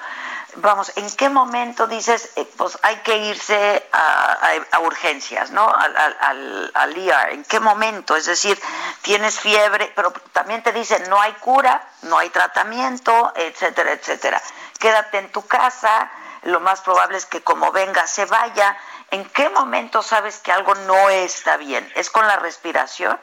vamos, 0.55 0.91
¿en 0.95 1.15
qué 1.15 1.29
momento 1.29 1.87
dices, 1.87 2.31
eh, 2.35 2.47
pues 2.57 2.77
hay 2.83 2.97
que 2.97 3.17
irse 3.17 3.87
a, 3.91 4.79
urgencias, 4.79 5.51
¿no? 5.51 5.67
Al, 5.67 5.95
al, 5.95 6.71
al, 6.73 6.97
ER. 6.97 7.33
¿En 7.33 7.43
qué 7.43 7.59
momento? 7.59 8.15
Es 8.15 8.25
decir, 8.25 8.59
tienes 9.07 9.39
fiebre, 9.39 9.91
pero 9.95 10.11
también 10.33 10.61
te 10.61 10.71
dicen, 10.73 11.09
no 11.09 11.19
hay 11.19 11.31
cura, 11.33 11.81
no 12.03 12.17
hay 12.17 12.29
tratamiento, 12.29 13.33
etcétera, 13.35 13.93
etcétera. 13.93 14.41
Quédate 14.79 15.17
en 15.19 15.31
tu 15.31 15.47
casa, 15.47 16.11
lo 16.43 16.59
más 16.59 16.81
probable 16.81 17.17
es 17.17 17.25
que 17.25 17.41
como 17.41 17.71
venga 17.71 18.05
se 18.05 18.25
vaya 18.25 18.77
¿En 19.11 19.23
qué 19.25 19.49
momento 19.49 20.01
sabes 20.01 20.39
que 20.39 20.51
algo 20.51 20.75
no 20.75 21.09
está 21.09 21.57
bien? 21.57 21.89
¿Es 21.95 22.09
con 22.09 22.27
la 22.27 22.37
respiración? 22.37 23.17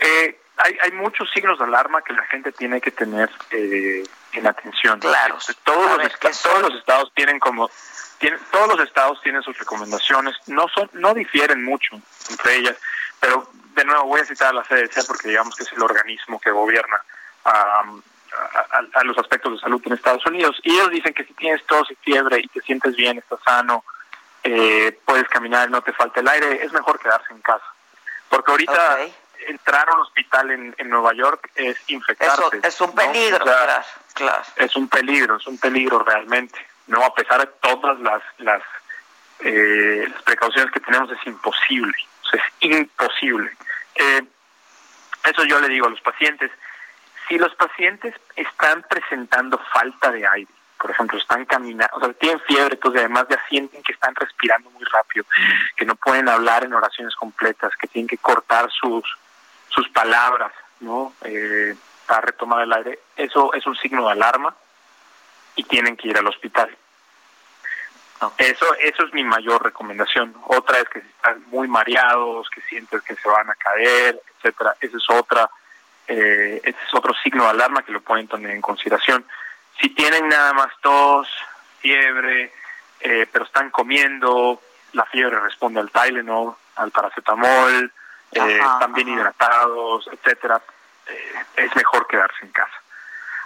Eh, 0.00 0.40
hay, 0.56 0.78
hay 0.82 0.92
muchos 0.92 1.30
signos 1.32 1.58
de 1.58 1.64
alarma 1.64 2.02
que 2.02 2.12
la 2.12 2.24
gente 2.24 2.50
tiene 2.50 2.80
que 2.80 2.90
tener 2.90 3.30
eh, 3.50 4.02
en 4.32 4.46
atención. 4.46 4.98
Claro. 4.98 5.38
Todos, 5.62 5.98
los, 5.98 6.42
todos 6.42 6.62
los 6.62 6.74
estados 6.74 7.12
tienen 7.14 7.38
como 7.38 7.70
tienen, 8.18 8.40
todos 8.50 8.76
los 8.76 8.86
estados 8.86 9.20
tienen 9.22 9.42
sus 9.42 9.56
recomendaciones, 9.56 10.34
no 10.46 10.66
son 10.68 10.90
no 10.94 11.14
difieren 11.14 11.64
mucho 11.64 12.00
entre 12.30 12.56
ellas, 12.56 12.76
pero 13.22 13.48
de 13.76 13.84
nuevo 13.84 14.04
voy 14.06 14.20
a 14.20 14.24
citar 14.24 14.48
a 14.48 14.52
la 14.52 14.62
CDC 14.64 15.06
porque 15.06 15.28
digamos 15.28 15.54
que 15.54 15.62
es 15.62 15.72
el 15.72 15.80
organismo 15.80 16.40
que 16.40 16.50
gobierna 16.50 17.00
a, 17.44 17.84
a, 18.94 19.04
los 19.04 19.16
aspectos 19.16 19.52
de 19.52 19.58
salud 19.60 19.80
en 19.84 19.92
Estados 19.92 20.26
Unidos. 20.26 20.60
Y 20.64 20.72
ellos 20.72 20.90
dicen 20.90 21.14
que 21.14 21.24
si 21.24 21.32
tienes 21.34 21.64
tos 21.66 21.88
y 21.90 21.94
fiebre 21.96 22.40
y 22.40 22.48
te 22.48 22.60
sientes 22.62 22.96
bien, 22.96 23.18
estás 23.18 23.38
sano, 23.44 23.84
eh, 24.42 24.98
puedes 25.04 25.28
caminar, 25.28 25.70
no 25.70 25.82
te 25.82 25.92
falta 25.92 26.20
el 26.20 26.28
aire, 26.28 26.64
es 26.64 26.72
mejor 26.72 26.98
quedarse 26.98 27.32
en 27.32 27.40
casa. 27.42 27.64
Porque 28.28 28.50
ahorita 28.50 28.98
entrar 29.46 29.88
a 29.88 29.94
un 29.94 30.00
hospital 30.00 30.50
en, 30.50 30.74
en 30.78 30.88
Nueva 30.90 31.12
York 31.14 31.48
es 31.54 31.76
infectarse. 31.86 32.60
es 32.60 32.80
un 32.80 32.92
peligro, 32.92 33.44
claro, 34.14 34.42
Es 34.56 34.74
un 34.74 34.88
peligro, 34.88 35.36
es 35.36 35.46
un 35.46 35.58
peligro 35.58 36.00
realmente. 36.00 36.58
No, 36.88 37.04
a 37.04 37.14
pesar 37.14 37.40
de 37.40 37.46
todas 37.60 38.00
las, 38.00 38.22
las, 38.38 38.62
eh, 39.40 40.08
las 40.12 40.22
precauciones 40.22 40.72
que 40.72 40.80
tenemos, 40.80 41.10
es 41.12 41.24
imposible. 41.24 41.94
Es 42.32 42.42
imposible. 42.60 43.50
Eh, 43.94 44.22
eso 45.24 45.44
yo 45.44 45.60
le 45.60 45.68
digo 45.68 45.86
a 45.86 45.90
los 45.90 46.00
pacientes. 46.00 46.50
Si 47.28 47.38
los 47.38 47.54
pacientes 47.54 48.14
están 48.36 48.82
presentando 48.88 49.58
falta 49.72 50.10
de 50.10 50.26
aire, 50.26 50.50
por 50.78 50.90
ejemplo, 50.90 51.16
están 51.16 51.44
caminando, 51.44 51.96
o 51.96 52.00
sea, 52.00 52.12
tienen 52.14 52.40
fiebre, 52.40 52.74
entonces 52.74 53.00
además 53.00 53.26
ya 53.30 53.40
sienten 53.48 53.82
que 53.84 53.92
están 53.92 54.14
respirando 54.16 54.68
muy 54.70 54.84
rápido, 54.84 55.24
que 55.76 55.84
no 55.84 55.94
pueden 55.94 56.28
hablar 56.28 56.64
en 56.64 56.74
oraciones 56.74 57.14
completas, 57.14 57.72
que 57.76 57.86
tienen 57.86 58.08
que 58.08 58.18
cortar 58.18 58.68
sus, 58.72 59.04
sus 59.68 59.88
palabras, 59.90 60.52
¿no? 60.80 61.14
Eh, 61.22 61.76
para 62.06 62.22
retomar 62.22 62.62
el 62.62 62.72
aire. 62.72 62.98
Eso 63.16 63.54
es 63.54 63.64
un 63.66 63.76
signo 63.76 64.06
de 64.06 64.12
alarma 64.12 64.54
y 65.54 65.62
tienen 65.62 65.96
que 65.96 66.08
ir 66.08 66.18
al 66.18 66.26
hospital. 66.26 66.76
Eso, 68.38 68.74
eso 68.76 69.04
es 69.04 69.14
mi 69.14 69.24
mayor 69.24 69.62
recomendación. 69.62 70.34
Otra 70.46 70.78
es 70.78 70.88
que 70.88 71.00
si 71.00 71.08
están 71.08 71.44
muy 71.48 71.68
mareados, 71.68 72.48
que 72.50 72.60
sienten 72.62 73.00
que 73.00 73.16
se 73.16 73.28
van 73.28 73.50
a 73.50 73.54
caer, 73.54 74.20
etcétera. 74.36 74.76
Ese 74.80 74.96
es 74.96 75.10
otra, 75.10 75.50
eh, 76.06 76.60
ese 76.62 76.78
es 76.86 76.94
otro 76.94 77.14
signo 77.22 77.44
de 77.44 77.50
alarma 77.50 77.82
que 77.82 77.92
lo 77.92 78.00
pueden 78.00 78.28
tener 78.28 78.50
en 78.50 78.60
consideración. 78.60 79.24
Si 79.80 79.90
tienen 79.90 80.28
nada 80.28 80.52
más 80.52 80.68
tos, 80.80 81.28
fiebre, 81.80 82.52
eh, 83.00 83.26
pero 83.30 83.44
están 83.44 83.70
comiendo, 83.70 84.60
la 84.92 85.04
fiebre 85.06 85.40
responde 85.40 85.80
al 85.80 85.90
Tylenol, 85.90 86.54
al 86.76 86.90
paracetamol, 86.90 87.92
eh, 88.32 88.58
están 88.58 88.92
bien 88.94 89.08
hidratados, 89.08 90.08
etcétera, 90.12 90.60
eh, 91.06 91.34
es 91.56 91.74
mejor 91.76 92.06
quedarse 92.06 92.44
en 92.44 92.52
casa. 92.52 92.80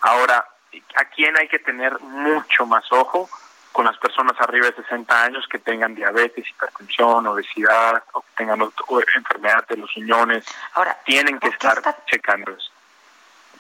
Ahora, 0.03 0.47
a 0.97 1.05
quién 1.07 1.37
hay 1.39 1.49
que 1.49 1.59
tener 1.59 1.99
mucho 2.01 2.67
más 2.67 2.85
ojo 2.93 3.29
con 3.77 3.85
las 3.85 3.99
personas 3.99 4.35
arriba 4.41 4.69
de 4.69 4.75
60 4.75 5.23
años 5.23 5.47
que 5.51 5.59
tengan 5.59 5.95
diabetes, 5.95 6.49
hipertensión, 6.49 7.27
obesidad 7.27 8.03
o 8.15 8.23
que 8.23 8.29
tengan 8.35 8.59
enfermedad 8.63 9.67
de 9.69 9.77
los 9.77 9.93
riñones. 9.93 10.47
Ahora, 10.73 10.99
tienen 11.05 11.39
que 11.39 11.49
estar 11.49 11.83
checando 12.07 12.53
eso. 12.53 12.71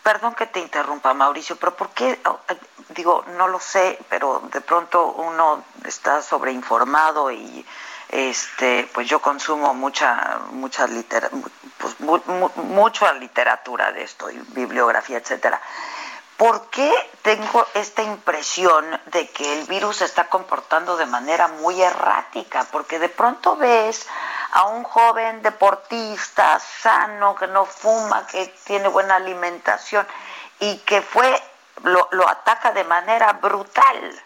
Perdón 0.03 0.35
que 0.35 0.47
te 0.47 0.61
interrumpa, 0.61 1.13
Mauricio, 1.13 1.57
pero 1.57 1.77
¿por 1.77 1.91
qué? 1.91 2.13
Eh, 2.13 2.57
digo, 2.97 3.27
no 3.37 3.47
lo 3.49 3.61
sé, 3.61 3.99
pero 4.09 4.41
de 4.51 4.63
pronto 4.63 5.05
uno 5.05 5.63
está 5.85 6.23
sobreinformado 6.23 7.31
y 7.31 7.67
este 8.09 8.89
pues 8.95 9.07
yo 9.09 9.21
consumo 9.21 9.75
mucha 9.75 10.39
mucha 10.53 10.87
pues, 11.77 11.97
mucha 12.01 13.13
literatura 13.15 13.91
de 13.91 14.05
esto 14.05 14.31
y 14.31 14.39
bibliografía 14.55 15.19
etcétera 15.19 15.61
¿Por 16.37 16.69
qué 16.69 16.93
tengo 17.23 17.67
esta 17.73 18.03
impresión 18.03 19.01
de 19.07 19.29
que 19.31 19.59
el 19.59 19.67
virus 19.67 19.97
se 19.97 20.05
está 20.05 20.29
comportando 20.29 20.99
de 20.99 21.07
manera 21.07 21.49
muy 21.49 21.81
errática? 21.81 22.67
Porque 22.71 22.99
de 22.99 23.09
pronto 23.09 23.57
ves 23.57 24.07
a 24.53 24.65
un 24.65 24.85
joven 24.85 25.41
deportista 25.41 26.61
sano, 26.61 27.35
que 27.35 27.47
no 27.47 27.65
fuma, 27.65 28.27
que 28.27 28.47
tiene 28.65 28.89
buena 28.89 29.17
alimentación 29.17 30.07
y 30.61 30.77
que 30.79 31.01
fue 31.01 31.43
lo, 31.85 32.09
lo 32.13 32.29
ataca 32.29 32.73
de 32.73 32.85
manera 32.85 33.33
brutal. 33.35 34.23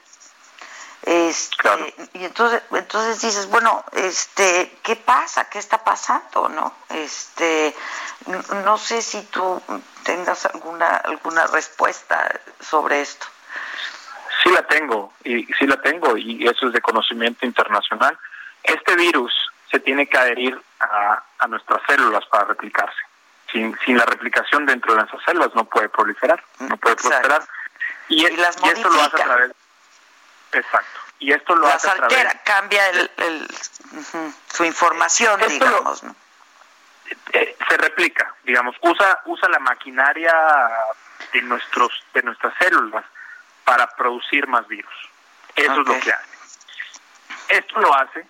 Este, 1.02 1.94
y 2.12 2.24
entonces, 2.24 2.62
entonces 2.72 3.20
dices, 3.20 3.48
bueno, 3.48 3.84
este, 3.92 4.78
¿qué 4.82 4.96
pasa? 4.96 5.48
¿Qué 5.48 5.58
está 5.58 5.78
pasando? 5.82 6.48
¿No? 6.48 6.74
Este, 6.90 7.74
no 8.64 8.76
sé 8.76 9.00
si 9.00 9.22
tú 9.22 9.62
tengas 10.10 10.44
alguna 10.46 10.96
alguna 10.96 11.46
respuesta 11.46 12.40
sobre 12.60 13.00
esto. 13.00 13.26
Sí 14.42 14.50
la 14.50 14.66
tengo, 14.66 15.12
y 15.22 15.44
sí 15.58 15.66
la 15.66 15.80
tengo, 15.80 16.16
y 16.16 16.46
eso 16.48 16.66
es 16.66 16.72
de 16.72 16.80
conocimiento 16.80 17.46
internacional. 17.46 18.18
Este 18.62 18.96
virus 18.96 19.32
se 19.70 19.78
tiene 19.78 20.08
que 20.08 20.18
adherir 20.18 20.60
a, 20.80 21.22
a 21.38 21.46
nuestras 21.46 21.80
células 21.86 22.24
para 22.26 22.46
replicarse. 22.46 22.98
Sin, 23.52 23.76
sin 23.84 23.98
la 23.98 24.04
replicación 24.04 24.66
dentro 24.66 24.92
de 24.92 25.00
nuestras 25.00 25.22
células 25.24 25.54
no 25.54 25.64
puede 25.64 25.88
proliferar, 25.88 26.42
no 26.58 26.76
puede 26.76 26.96
prosperar. 26.96 27.42
Y, 28.08 28.28
las 28.36 28.56
y 28.64 28.68
esto 28.68 28.88
lo 28.88 29.00
hace 29.02 29.22
a 29.22 29.24
través 29.24 29.52
Exacto. 30.52 31.00
Y 31.20 31.32
esto 31.32 31.54
lo 31.54 31.68
hace 31.68 31.88
cambia 32.44 32.88
el, 32.88 33.48
su 34.52 34.64
información, 34.64 35.40
digamos, 35.48 36.02
eh, 37.32 37.56
se 37.68 37.76
replica, 37.76 38.34
digamos, 38.44 38.76
usa 38.80 39.20
usa 39.26 39.48
la 39.48 39.58
maquinaria 39.58 40.32
de 41.32 41.42
nuestros 41.42 42.04
de 42.14 42.22
nuestras 42.22 42.54
células 42.58 43.04
para 43.64 43.86
producir 43.88 44.46
más 44.46 44.66
virus. 44.68 44.94
Eso 45.54 45.72
es 45.72 45.88
lo 45.88 46.00
que 46.00 46.12
hace. 46.12 46.30
Esto 47.48 47.80
lo 47.80 47.94
hace 47.94 48.24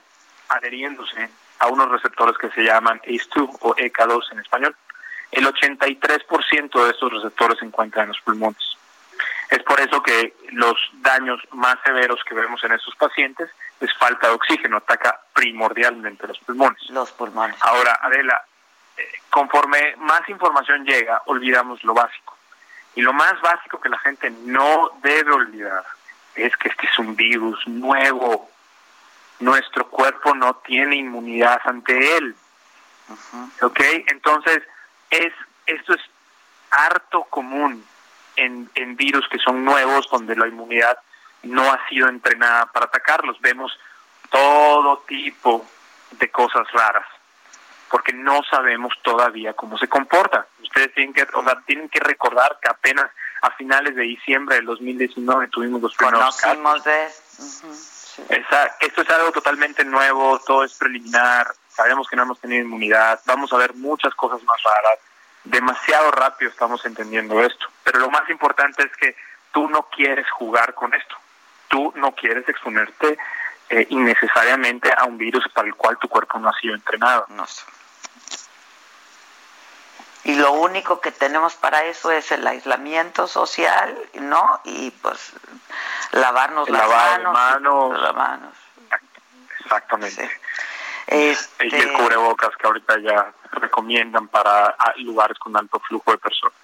adheriéndose 0.48 1.30
a 1.58 1.68
unos 1.68 1.90
receptores 1.90 2.36
que 2.38 2.50
se 2.50 2.62
llaman 2.62 3.00
ACE2 3.00 3.58
o 3.60 3.74
EK2 3.76 4.32
en 4.32 4.40
español. 4.40 4.76
El 5.30 5.46
83% 5.46 6.84
de 6.84 6.90
estos 6.90 7.12
receptores 7.12 7.58
se 7.58 7.66
encuentran 7.66 8.04
en 8.04 8.08
los 8.08 8.20
pulmones. 8.22 8.76
Es 9.50 9.62
por 9.64 9.80
eso 9.80 10.02
que 10.02 10.34
los 10.52 10.76
daños 10.94 11.40
más 11.52 11.76
severos 11.84 12.22
que 12.24 12.34
vemos 12.34 12.62
en 12.64 12.72
estos 12.72 12.94
pacientes 12.96 13.50
es 13.80 13.92
falta 13.98 14.28
de 14.28 14.34
oxígeno, 14.34 14.78
ataca 14.78 15.20
primordialmente 15.34 16.26
los 16.26 16.38
pulmones. 16.38 16.80
Los 16.90 17.10
pulmones. 17.12 17.56
Ahora, 17.60 17.98
Adela, 18.02 18.44
conforme 19.30 19.96
más 19.96 20.28
información 20.28 20.84
llega, 20.84 21.22
olvidamos 21.26 21.82
lo 21.84 21.94
básico. 21.94 22.36
Y 22.94 23.02
lo 23.02 23.12
más 23.12 23.40
básico 23.40 23.80
que 23.80 23.88
la 23.88 23.98
gente 23.98 24.30
no 24.30 24.90
debe 25.02 25.32
olvidar 25.32 25.84
es 26.34 26.56
que 26.56 26.68
este 26.68 26.86
es 26.86 26.98
un 26.98 27.14
virus 27.14 27.66
nuevo. 27.66 28.50
Nuestro 29.38 29.88
cuerpo 29.88 30.34
no 30.34 30.54
tiene 30.56 30.96
inmunidad 30.96 31.60
ante 31.64 32.16
él. 32.16 32.34
¿Ok? 33.62 33.80
Entonces, 34.08 34.62
es, 35.10 35.32
esto 35.66 35.94
es 35.94 36.00
harto 36.70 37.24
común 37.24 37.84
en, 38.36 38.70
en 38.74 38.96
virus 38.96 39.28
que 39.28 39.38
son 39.38 39.64
nuevos, 39.64 40.08
donde 40.10 40.36
la 40.36 40.46
inmunidad 40.46 40.98
no 41.42 41.62
ha 41.70 41.88
sido 41.88 42.08
entrenada 42.08 42.66
para 42.66 42.86
atacarlos. 42.86 43.40
Vemos 43.40 43.76
todo 44.30 44.98
tipo 45.06 45.66
de 46.12 46.30
cosas 46.30 46.70
raras, 46.72 47.06
porque 47.90 48.12
no 48.12 48.42
sabemos 48.48 48.94
todavía 49.02 49.52
cómo 49.54 49.76
se 49.76 49.88
comporta. 49.88 50.46
Ustedes 50.62 50.94
tienen 50.94 51.12
que, 51.12 51.22
o 51.22 51.42
sea, 51.42 51.60
tienen 51.66 51.88
que 51.88 52.00
recordar 52.00 52.58
que 52.62 52.70
apenas 52.70 53.10
a 53.42 53.50
finales 53.52 53.96
de 53.96 54.02
diciembre 54.02 54.56
del 54.56 54.66
2019 54.66 55.48
tuvimos 55.48 55.82
los 55.82 55.94
primeros 55.96 56.36
casos. 56.36 56.84
De... 56.84 57.06
esto 58.80 59.02
es 59.02 59.10
algo 59.10 59.32
totalmente 59.32 59.84
nuevo, 59.84 60.38
todo 60.46 60.64
es 60.64 60.74
preliminar, 60.74 61.48
sabemos 61.68 62.08
que 62.08 62.16
no 62.16 62.22
hemos 62.22 62.38
tenido 62.38 62.62
inmunidad, 62.62 63.20
vamos 63.24 63.52
a 63.52 63.56
ver 63.56 63.74
muchas 63.74 64.14
cosas 64.14 64.42
más 64.44 64.62
raras 64.62 64.98
demasiado 65.44 66.10
rápido 66.10 66.50
estamos 66.50 66.84
entendiendo 66.84 67.40
esto. 67.42 67.66
Pero 67.84 67.98
lo 67.98 68.10
más 68.10 68.28
importante 68.30 68.82
es 68.84 68.96
que 68.96 69.16
tú 69.52 69.68
no 69.68 69.88
quieres 69.90 70.30
jugar 70.30 70.74
con 70.74 70.92
esto. 70.94 71.16
Tú 71.68 71.92
no 71.96 72.12
quieres 72.14 72.48
exponerte 72.48 73.18
eh, 73.70 73.86
innecesariamente 73.90 74.92
a 74.96 75.04
un 75.04 75.16
virus 75.16 75.44
para 75.54 75.68
el 75.68 75.76
cual 75.76 75.96
tu 75.96 76.08
cuerpo 76.08 76.40
no 76.40 76.48
ha 76.48 76.58
sido 76.58 76.74
entrenado. 76.74 77.24
No 77.28 77.46
Y 80.24 80.34
lo 80.34 80.50
único 80.52 81.00
que 81.00 81.12
tenemos 81.12 81.54
para 81.54 81.84
eso 81.84 82.10
es 82.10 82.32
el 82.32 82.44
aislamiento 82.44 83.28
social, 83.28 83.96
¿no? 84.14 84.60
Y 84.64 84.90
pues 84.90 85.32
lavarnos 86.10 86.68
las 86.68 86.88
manos. 86.88 88.00
las 88.00 88.14
manos. 88.16 88.54
Exactamente. 89.60 90.28
Este... 91.06 91.68
Y 91.68 91.74
el 91.76 91.92
cubrebocas 91.92 92.56
que 92.56 92.66
ahorita 92.66 92.98
ya 92.98 93.32
recomiendan 93.52 94.26
para 94.26 94.74
lugares 94.96 95.38
con 95.38 95.56
alto 95.56 95.78
flujo 95.78 96.10
de 96.10 96.18
personas. 96.18 96.58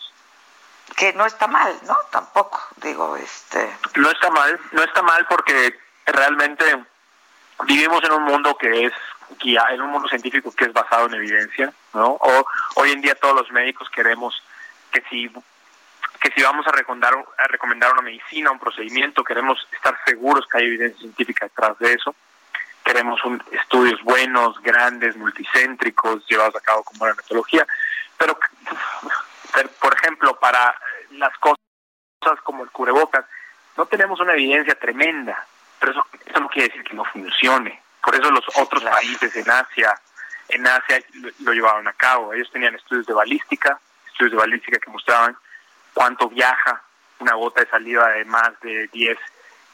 Que 0.96 1.12
no 1.12 1.24
está 1.24 1.46
mal, 1.46 1.78
¿no? 1.84 1.96
Tampoco, 2.10 2.60
digo, 2.78 3.16
este... 3.16 3.76
No 3.94 4.10
está 4.10 4.28
mal, 4.30 4.58
no 4.72 4.82
está 4.82 5.02
mal 5.02 5.24
porque 5.28 5.78
realmente 6.06 6.84
vivimos 7.64 8.02
en 8.04 8.12
un 8.12 8.22
mundo 8.24 8.56
que 8.56 8.86
es 8.86 8.92
en 9.44 9.80
un 9.80 9.90
mundo 9.90 10.08
científico 10.08 10.52
que 10.52 10.64
es 10.64 10.72
basado 10.72 11.06
en 11.06 11.14
evidencia, 11.14 11.72
¿no? 11.94 12.10
O 12.10 12.46
hoy 12.76 12.92
en 12.92 13.00
día 13.00 13.14
todos 13.14 13.34
los 13.34 13.50
médicos 13.50 13.88
queremos 13.90 14.42
que 14.90 15.02
si 15.10 15.30
que 16.20 16.30
si 16.30 16.42
vamos 16.42 16.66
a 16.66 16.72
recomendar 16.72 17.14
a 17.38 17.46
recomendar 17.46 17.92
una 17.92 18.02
medicina, 18.02 18.50
un 18.50 18.58
procedimiento, 18.58 19.24
queremos 19.24 19.66
estar 19.72 19.98
seguros 20.04 20.46
que 20.46 20.58
hay 20.58 20.66
evidencia 20.66 21.00
científica 21.00 21.46
detrás 21.46 21.78
de 21.78 21.92
eso. 21.92 22.14
Queremos 22.84 23.22
un, 23.24 23.42
estudios 23.50 24.00
buenos, 24.02 24.60
grandes, 24.62 25.16
multicéntricos, 25.16 26.24
llevados 26.28 26.54
a 26.54 26.60
cabo 26.60 26.84
como 26.84 27.06
la 27.06 27.14
metodología, 27.14 27.66
pero, 28.16 28.38
por 29.80 29.94
ejemplo, 29.94 30.38
para 30.38 30.74
las 31.10 31.36
cosas 31.38 31.56
como 32.44 32.62
el 32.62 32.70
cubrebocas, 32.70 33.24
no 33.76 33.86
tenemos 33.86 34.20
una 34.20 34.34
evidencia 34.34 34.78
tremenda, 34.78 35.46
pero 35.78 35.92
eso, 35.92 36.06
eso 36.24 36.40
no 36.40 36.48
quiere 36.48 36.68
decir 36.68 36.84
que 36.84 36.94
no 36.94 37.04
funcione. 37.04 37.82
Por 38.02 38.14
eso 38.14 38.30
los 38.30 38.44
otros 38.56 38.84
países 38.84 39.34
en 39.36 39.50
Asia, 39.50 40.00
en 40.48 40.66
Asia 40.66 41.02
lo, 41.40 41.52
llevaban 41.52 41.88
a 41.88 41.92
cabo. 41.92 42.32
Ellos 42.32 42.50
tenían 42.52 42.74
estudios 42.74 43.06
de 43.06 43.12
balística, 43.12 43.78
estudios 44.06 44.32
de 44.32 44.38
balística 44.38 44.78
que 44.78 44.90
mostraban 44.90 45.36
cuánto 45.92 46.28
viaja 46.28 46.82
una 47.18 47.34
gota 47.34 47.62
de 47.62 47.70
salida 47.70 48.08
de 48.08 48.24
más 48.26 48.52
de 48.60 48.88
10 48.92 49.18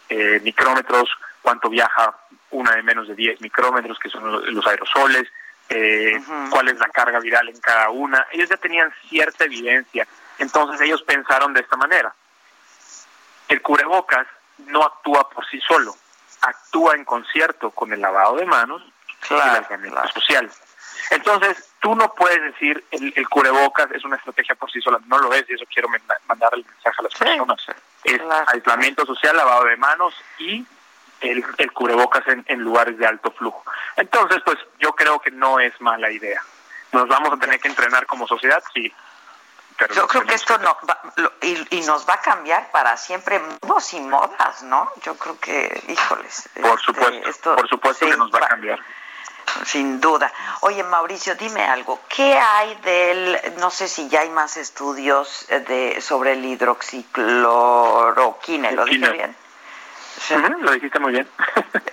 eh, 0.08 0.40
micrómetros, 0.42 1.10
cuánto 1.42 1.68
viaja 1.68 2.16
una 2.50 2.74
de 2.76 2.82
menos 2.82 3.08
de 3.08 3.14
10 3.14 3.40
micrómetros, 3.40 3.98
que 3.98 4.08
son 4.08 4.54
los 4.54 4.66
aerosoles, 4.66 5.28
eh, 5.68 6.20
cuál 6.50 6.68
es 6.68 6.78
la 6.78 6.88
carga 6.88 7.18
viral 7.18 7.48
en 7.48 7.60
cada 7.60 7.90
una. 7.90 8.26
Ellos 8.32 8.48
ya 8.48 8.56
tenían 8.56 8.92
cierta 9.08 9.44
evidencia, 9.44 10.06
entonces 10.38 10.80
ellos 10.80 11.02
pensaron 11.02 11.52
de 11.52 11.60
esta 11.60 11.76
manera. 11.76 12.14
El 13.48 13.60
cubrebocas 13.60 14.26
no 14.66 14.82
actúa 14.84 15.28
por 15.28 15.46
sí 15.48 15.60
solo, 15.60 15.94
actúa 16.40 16.94
en 16.94 17.04
concierto 17.04 17.70
con 17.70 17.92
el 17.92 18.00
lavado 18.00 18.36
de 18.36 18.46
manos 18.46 18.82
y 19.30 19.34
el 19.34 19.40
aislamiento 19.40 20.08
social. 20.08 20.50
Entonces, 21.10 21.70
tú 21.80 21.94
no 21.94 22.14
puedes 22.14 22.40
decir 22.42 22.84
el, 22.90 23.12
el, 23.16 23.28
cubrebocas 23.28 23.90
es 23.92 24.04
una 24.04 24.16
estrategia 24.16 24.54
por 24.54 24.70
sí 24.70 24.80
sola, 24.80 24.98
no 25.06 25.18
lo 25.18 25.32
es, 25.32 25.44
y 25.48 25.54
eso 25.54 25.64
quiero 25.72 25.88
mandar 26.26 26.50
el 26.54 26.64
mensaje 26.64 26.96
a 26.98 27.02
las 27.02 27.14
personas. 27.14 27.66
Es 28.04 28.20
aislamiento 28.46 29.04
social, 29.04 29.36
lavado 29.36 29.64
de 29.64 29.76
manos 29.76 30.14
y 30.38 30.66
el, 31.20 31.44
el 31.58 31.72
cubrebocas 31.72 32.26
en, 32.28 32.44
en, 32.48 32.60
lugares 32.60 32.98
de 32.98 33.06
alto 33.06 33.30
flujo. 33.32 33.62
Entonces, 33.96 34.40
pues 34.44 34.58
yo 34.80 34.92
creo 34.94 35.20
que 35.20 35.30
no 35.30 35.60
es 35.60 35.78
mala 35.80 36.10
idea. 36.10 36.40
¿Nos 36.92 37.08
vamos 37.08 37.32
a 37.32 37.38
tener 37.38 37.60
que 37.60 37.68
entrenar 37.68 38.06
como 38.06 38.26
sociedad? 38.26 38.62
Sí. 38.74 38.92
Yo 39.94 40.06
creo 40.06 40.24
que 40.24 40.34
esto 40.34 40.56
no 40.58 40.76
va, 40.88 41.00
y, 41.40 41.76
y, 41.76 41.80
nos 41.82 42.08
va 42.08 42.14
a 42.14 42.20
cambiar 42.20 42.70
para 42.70 42.96
siempre 42.96 43.40
modos 43.62 43.92
y 43.94 44.00
modas, 44.00 44.62
¿no? 44.62 44.88
Yo 45.02 45.16
creo 45.16 45.40
que, 45.40 45.82
híjoles. 45.88 46.48
Por 46.60 46.78
este, 46.78 46.84
supuesto, 46.84 47.56
por 47.56 47.68
supuesto 47.68 48.06
que 48.06 48.16
nos 48.16 48.32
va 48.32 48.38
a 48.38 48.48
cambiar. 48.48 48.78
Sin 49.64 50.00
duda. 50.00 50.32
Oye, 50.60 50.82
Mauricio, 50.82 51.34
dime 51.34 51.62
algo. 51.64 52.00
¿Qué 52.08 52.38
hay 52.38 52.74
del, 52.76 53.38
no 53.58 53.70
sé 53.70 53.88
si 53.88 54.08
ya 54.08 54.20
hay 54.20 54.30
más 54.30 54.56
estudios 54.56 55.46
de 55.48 56.00
sobre 56.00 56.32
el 56.32 56.42
hidroxicloroquine, 56.44 58.72
¿lo 58.72 58.84
dije 58.84 59.10
bien? 59.10 59.36
Lo 60.60 60.72
dijiste 60.72 60.98
muy 60.98 61.12
bien. 61.12 61.28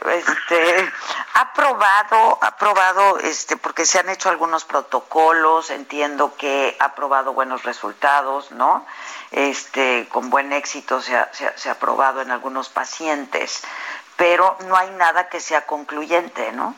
Este, 0.09 0.91
ha 1.35 1.53
probado, 1.53 2.39
ha 2.41 2.57
probado, 2.57 3.19
este, 3.19 3.57
porque 3.57 3.85
se 3.85 3.99
han 3.99 4.09
hecho 4.09 4.29
algunos 4.29 4.65
protocolos, 4.65 5.69
entiendo 5.69 6.35
que 6.35 6.75
ha 6.79 6.95
probado 6.95 7.33
buenos 7.33 7.61
resultados, 7.63 8.49
¿no? 8.51 8.87
Este, 9.29 10.07
con 10.09 10.31
buen 10.31 10.51
éxito 10.51 10.99
se 11.01 11.15
ha, 11.15 11.29
se 11.31 11.69
ha 11.69 11.77
probado 11.77 12.21
en 12.21 12.31
algunos 12.31 12.69
pacientes, 12.69 13.61
pero 14.17 14.57
no 14.67 14.75
hay 14.75 14.89
nada 14.91 15.29
que 15.29 15.39
sea 15.39 15.67
concluyente, 15.67 16.51
¿no? 16.53 16.75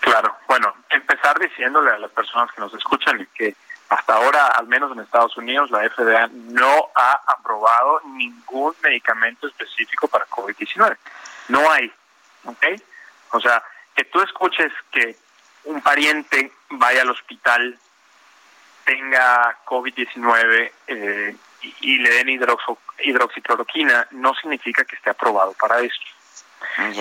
Claro, 0.00 0.36
bueno, 0.46 0.74
empezar 0.90 1.38
diciéndole 1.38 1.90
a 1.90 1.98
las 1.98 2.10
personas 2.10 2.52
que 2.52 2.60
nos 2.60 2.72
escuchan 2.74 3.26
que 3.34 3.56
hasta 3.88 4.14
ahora, 4.14 4.46
al 4.46 4.66
menos 4.66 4.92
en 4.92 5.00
Estados 5.00 5.36
Unidos, 5.36 5.70
la 5.70 5.88
FDA 5.88 6.28
no 6.32 6.90
ha 6.94 7.20
aprobado 7.26 8.00
ningún 8.06 8.74
medicamento 8.82 9.46
específico 9.46 10.08
para 10.08 10.26
COVID-19. 10.26 10.96
No 11.48 11.70
hay, 11.70 11.92
¿ok? 12.44 12.64
O 13.32 13.40
sea, 13.40 13.62
que 13.94 14.04
tú 14.04 14.20
escuches 14.22 14.72
que 14.90 15.16
un 15.64 15.80
pariente 15.80 16.52
vaya 16.70 17.02
al 17.02 17.10
hospital, 17.10 17.78
tenga 18.84 19.58
COVID-19 19.64 20.72
eh, 20.88 21.36
y, 21.80 21.98
le 21.98 22.10
den 22.10 22.28
hidroxo, 22.28 22.78
hidroxicloroquina, 22.98 24.08
no 24.12 24.34
significa 24.34 24.84
que 24.84 24.96
esté 24.96 25.10
aprobado 25.10 25.54
para 25.54 25.80
esto. 25.80 26.04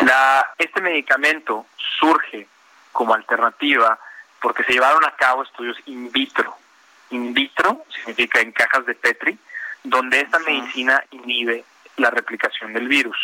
La, 0.03 0.53
este 0.57 0.81
medicamento 0.81 1.65
surge 1.99 2.47
como 2.91 3.13
alternativa 3.13 3.97
porque 4.41 4.63
se 4.63 4.73
llevaron 4.73 5.03
a 5.05 5.15
cabo 5.15 5.43
estudios 5.43 5.77
in 5.85 6.11
vitro 6.11 6.57
in 7.13 7.33
vitro, 7.33 7.85
significa 7.89 8.39
en 8.41 8.51
cajas 8.51 8.85
de 8.85 8.95
Petri, 8.95 9.37
donde 9.83 10.21
esta 10.21 10.39
medicina 10.39 11.03
inhibe 11.11 11.63
la 11.97 12.09
replicación 12.09 12.73
del 12.73 12.87
virus. 12.87 13.17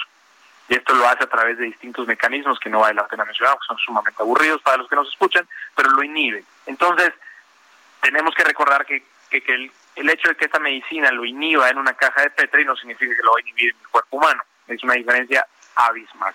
Y 0.67 0.75
esto 0.75 0.93
lo 0.93 1.08
hace 1.08 1.23
a 1.23 1.30
través 1.30 1.58
de 1.58 1.65
distintos 1.65 2.06
mecanismos 2.06 2.60
que 2.60 2.69
no 2.69 2.82
vale 2.82 2.93
la 2.93 3.08
pena 3.08 3.25
mencionar, 3.25 3.56
que 3.56 3.65
son 3.67 3.78
sumamente 3.78 4.21
aburridos 4.21 4.62
para 4.62 4.78
los 4.78 4.88
que 4.88 4.95
nos 4.95 5.10
escuchan, 5.10 5.47
pero 5.75 5.89
lo 5.89 6.04
inhibe. 6.04 6.43
Entonces, 6.67 7.12
tenemos 8.02 8.36
que 8.36 8.43
recordar 8.43 8.86
que, 8.86 9.04
el, 9.32 9.71
el, 9.95 10.10
hecho 10.10 10.30
de 10.30 10.36
que 10.36 10.45
esta 10.45 10.60
medicina 10.60 11.12
lo 11.12 11.25
inhiba 11.25 11.69
en 11.69 11.78
una 11.78 11.93
caja 11.93 12.21
de 12.21 12.30
Petri 12.30 12.65
no 12.65 12.75
significa 12.75 13.15
que 13.15 13.23
lo 13.23 13.32
va 13.32 13.38
a 13.38 13.41
inhibir 13.41 13.73
en 13.73 13.82
el 13.82 13.88
cuerpo 13.88 14.17
humano. 14.17 14.43
Es 14.67 14.84
una 14.84 14.93
diferencia 14.93 15.47
abismal. 15.75 16.34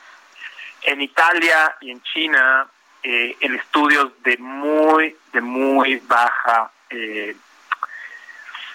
En 0.83 1.01
Italia 1.01 1.77
y 1.81 1.93
en 1.93 2.03
China, 2.03 2.67
eh, 3.03 3.37
en 3.41 3.55
estudios 3.55 4.11
de 4.23 4.37
muy, 4.39 5.17
de 5.33 5.41
muy 5.41 5.97
baja 6.07 6.73
eh, 6.95 7.37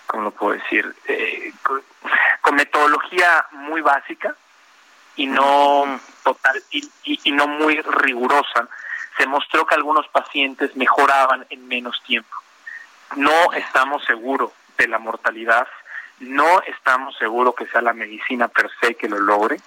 ¿cómo 0.08 0.23
lo 0.23 0.32
puedo 0.32 0.53
decir? 0.53 0.95
Eh, 1.05 1.53
con, 1.63 2.55
metodología 2.55 3.45
muy 3.51 3.79
básica 3.82 4.36
y 5.15 5.27
no 5.27 5.99
total 6.23 6.62
y, 6.71 6.89
y, 7.03 7.32
no 7.32 7.47
muy 7.47 7.79
rigurosa, 7.82 8.67
se 9.17 9.27
mostró 9.27 9.65
que 9.65 9.75
algunos 9.75 10.08
pacientes 10.08 10.75
mejoraban 10.75 11.45
en 11.49 11.67
menos 11.67 12.01
tiempo. 12.03 12.36
No 13.15 13.53
estamos 13.53 14.03
seguros 14.05 14.51
de 14.77 14.88
la 14.88 14.97
mortalidad, 14.97 15.67
no 16.19 16.62
estamos 16.63 17.15
seguros 17.17 17.53
que 17.55 17.67
sea 17.67 17.82
la 17.82 17.93
medicina 17.93 18.47
per 18.47 18.69
se 18.82 18.95
que 18.95 19.08
lo 19.08 19.19
logre, 19.19 19.58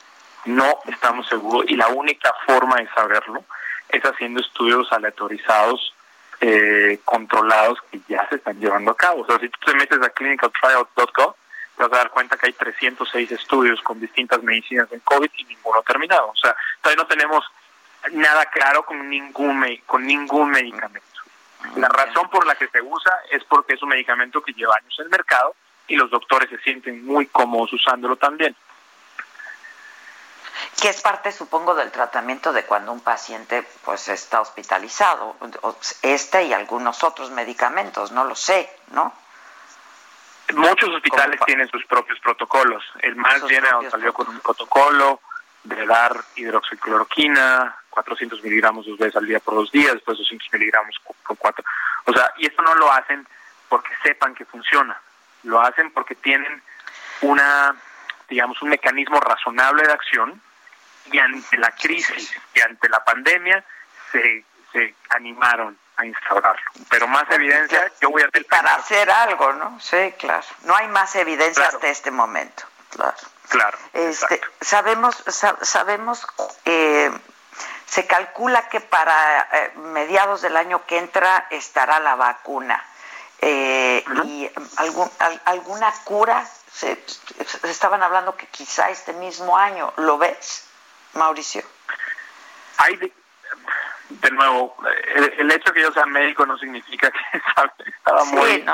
no 0.44 0.80
estamos 0.86 1.28
seguros 1.28 1.64
y 1.68 1.76
la 1.76 1.88
única 1.88 2.34
forma 2.46 2.76
de 2.76 2.88
saberlo 2.88 3.44
es 3.88 4.02
haciendo 4.02 4.40
estudios 4.40 4.90
aleatorizados 4.92 5.94
eh, 6.44 6.98
controlados 7.04 7.78
que 7.88 8.00
ya 8.08 8.28
se 8.28 8.34
están 8.34 8.58
llevando 8.58 8.90
a 8.90 8.96
cabo. 8.96 9.22
O 9.22 9.26
sea, 9.26 9.38
si 9.38 9.48
tú 9.48 9.58
te 9.64 9.74
metes 9.74 10.02
a 10.02 10.10
clinicaltrials.gov, 10.10 11.36
te 11.76 11.82
vas 11.84 11.92
a 11.92 11.96
dar 11.96 12.10
cuenta 12.10 12.36
que 12.36 12.46
hay 12.46 12.52
306 12.52 13.30
estudios 13.30 13.80
con 13.80 14.00
distintas 14.00 14.42
medicinas 14.42 14.90
en 14.90 14.98
COVID 15.00 15.30
y 15.38 15.44
ninguno 15.44 15.82
terminado. 15.82 16.30
O 16.30 16.36
sea, 16.36 16.56
todavía 16.80 17.04
no 17.04 17.08
tenemos 17.08 17.44
nada 18.10 18.44
claro 18.46 18.84
con 18.84 19.08
ningún, 19.08 19.64
con 19.86 20.04
ningún 20.04 20.50
medicamento. 20.50 21.06
La 21.76 21.88
razón 21.88 22.28
por 22.28 22.44
la 22.44 22.56
que 22.56 22.66
se 22.66 22.82
usa 22.82 23.12
es 23.30 23.44
porque 23.44 23.74
es 23.74 23.82
un 23.84 23.90
medicamento 23.90 24.42
que 24.42 24.52
lleva 24.52 24.74
años 24.76 24.96
en 24.98 25.04
el 25.04 25.10
mercado 25.10 25.54
y 25.86 25.94
los 25.94 26.10
doctores 26.10 26.50
se 26.50 26.58
sienten 26.58 27.06
muy 27.06 27.26
cómodos 27.26 27.72
usándolo 27.72 28.16
también 28.16 28.56
que 30.82 30.88
es 30.88 31.00
parte, 31.00 31.30
supongo, 31.30 31.76
del 31.76 31.92
tratamiento 31.92 32.52
de 32.52 32.64
cuando 32.64 32.90
un 32.90 32.98
paciente 32.98 33.64
pues 33.84 34.08
está 34.08 34.40
hospitalizado, 34.40 35.36
este 36.02 36.42
y 36.42 36.52
algunos 36.52 37.04
otros 37.04 37.30
medicamentos, 37.30 38.10
no 38.10 38.24
lo 38.24 38.34
sé, 38.34 38.68
¿no? 38.90 39.14
Muchos 40.54 40.88
hospitales 40.88 41.38
tienen 41.46 41.68
sus 41.68 41.86
propios 41.86 42.18
protocolos. 42.18 42.82
El 42.98 43.14
más 43.14 43.46
bien 43.46 43.62
salió 43.92 44.12
con 44.12 44.28
un 44.28 44.40
protocolo 44.40 45.20
de 45.62 45.86
dar 45.86 46.20
hidroxicloroquina, 46.34 47.76
400 47.90 48.42
miligramos 48.42 48.84
dos 48.84 48.98
veces 48.98 49.14
al 49.14 49.26
día 49.26 49.38
por 49.38 49.54
dos 49.54 49.70
días, 49.70 49.92
después 49.92 50.18
200 50.18 50.48
miligramos 50.52 50.96
por 51.24 51.38
cuatro. 51.38 51.64
O 52.06 52.12
sea, 52.12 52.32
y 52.38 52.46
esto 52.48 52.60
no 52.60 52.74
lo 52.74 52.90
hacen 52.90 53.24
porque 53.68 53.92
sepan 54.02 54.34
que 54.34 54.44
funciona, 54.46 55.00
lo 55.44 55.60
hacen 55.60 55.92
porque 55.92 56.16
tienen 56.16 56.60
una, 57.20 57.76
digamos, 58.28 58.60
un 58.62 58.70
mecanismo 58.70 59.20
razonable 59.20 59.84
de 59.84 59.92
acción 59.92 60.42
y 61.06 61.18
ante 61.18 61.56
la 61.56 61.70
crisis 61.72 62.32
y 62.54 62.60
ante 62.60 62.88
la 62.88 63.04
pandemia 63.04 63.64
se, 64.10 64.44
se 64.72 64.94
animaron 65.10 65.78
a 65.96 66.06
instaurarlo. 66.06 66.62
Pero 66.88 67.06
más 67.06 67.30
evidencia, 67.30 67.90
yo 68.00 68.10
voy 68.10 68.22
a 68.22 68.28
tener... 68.28 68.46
Para 68.46 68.74
hacer 68.76 69.10
algo, 69.10 69.52
¿no? 69.54 69.78
Sí, 69.80 70.14
claro. 70.18 70.44
No 70.62 70.74
hay 70.74 70.88
más 70.88 71.14
evidencia 71.16 71.66
hasta 71.66 71.88
este 71.88 72.10
momento. 72.10 72.64
Claro. 72.90 73.16
Claro. 73.48 73.78
Este, 73.92 74.40
sabemos, 74.60 75.22
sabemos, 75.62 76.26
eh, 76.64 77.10
se 77.86 78.06
calcula 78.06 78.68
que 78.70 78.80
para 78.80 79.48
eh, 79.52 79.72
mediados 79.76 80.40
del 80.40 80.56
año 80.56 80.86
que 80.86 80.98
entra 80.98 81.46
estará 81.50 82.00
la 82.00 82.14
vacuna. 82.14 82.82
Eh, 83.40 84.04
y 84.24 84.50
algún, 84.76 85.10
alguna 85.44 85.92
cura, 86.04 86.46
se, 86.72 87.04
estaban 87.64 88.02
hablando 88.02 88.36
que 88.36 88.46
quizá 88.46 88.88
este 88.88 89.12
mismo 89.12 89.58
año, 89.58 89.92
¿lo 89.96 90.16
ves? 90.16 90.64
Mauricio? 91.14 91.62
Hay, 92.78 92.96
de, 92.96 94.30
nuevo, 94.30 94.76
el, 95.14 95.50
hecho 95.50 95.70
de 95.70 95.74
que 95.74 95.82
yo 95.82 95.92
sea 95.92 96.06
médico 96.06 96.46
no 96.46 96.56
significa 96.58 97.10
que 97.10 97.38
estaba 97.86 98.24
muy 98.24 98.50
eh, 98.50 98.64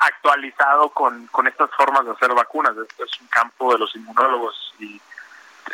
actualizado 0.00 0.90
con, 0.90 1.26
con 1.28 1.46
estas 1.46 1.70
formas 1.72 2.04
de 2.04 2.12
hacer 2.12 2.32
vacunas. 2.34 2.76
Esto 2.76 3.04
es 3.04 3.20
un 3.20 3.26
campo 3.28 3.72
de 3.72 3.78
los 3.78 3.94
inmunólogos 3.94 4.74
y 4.78 5.00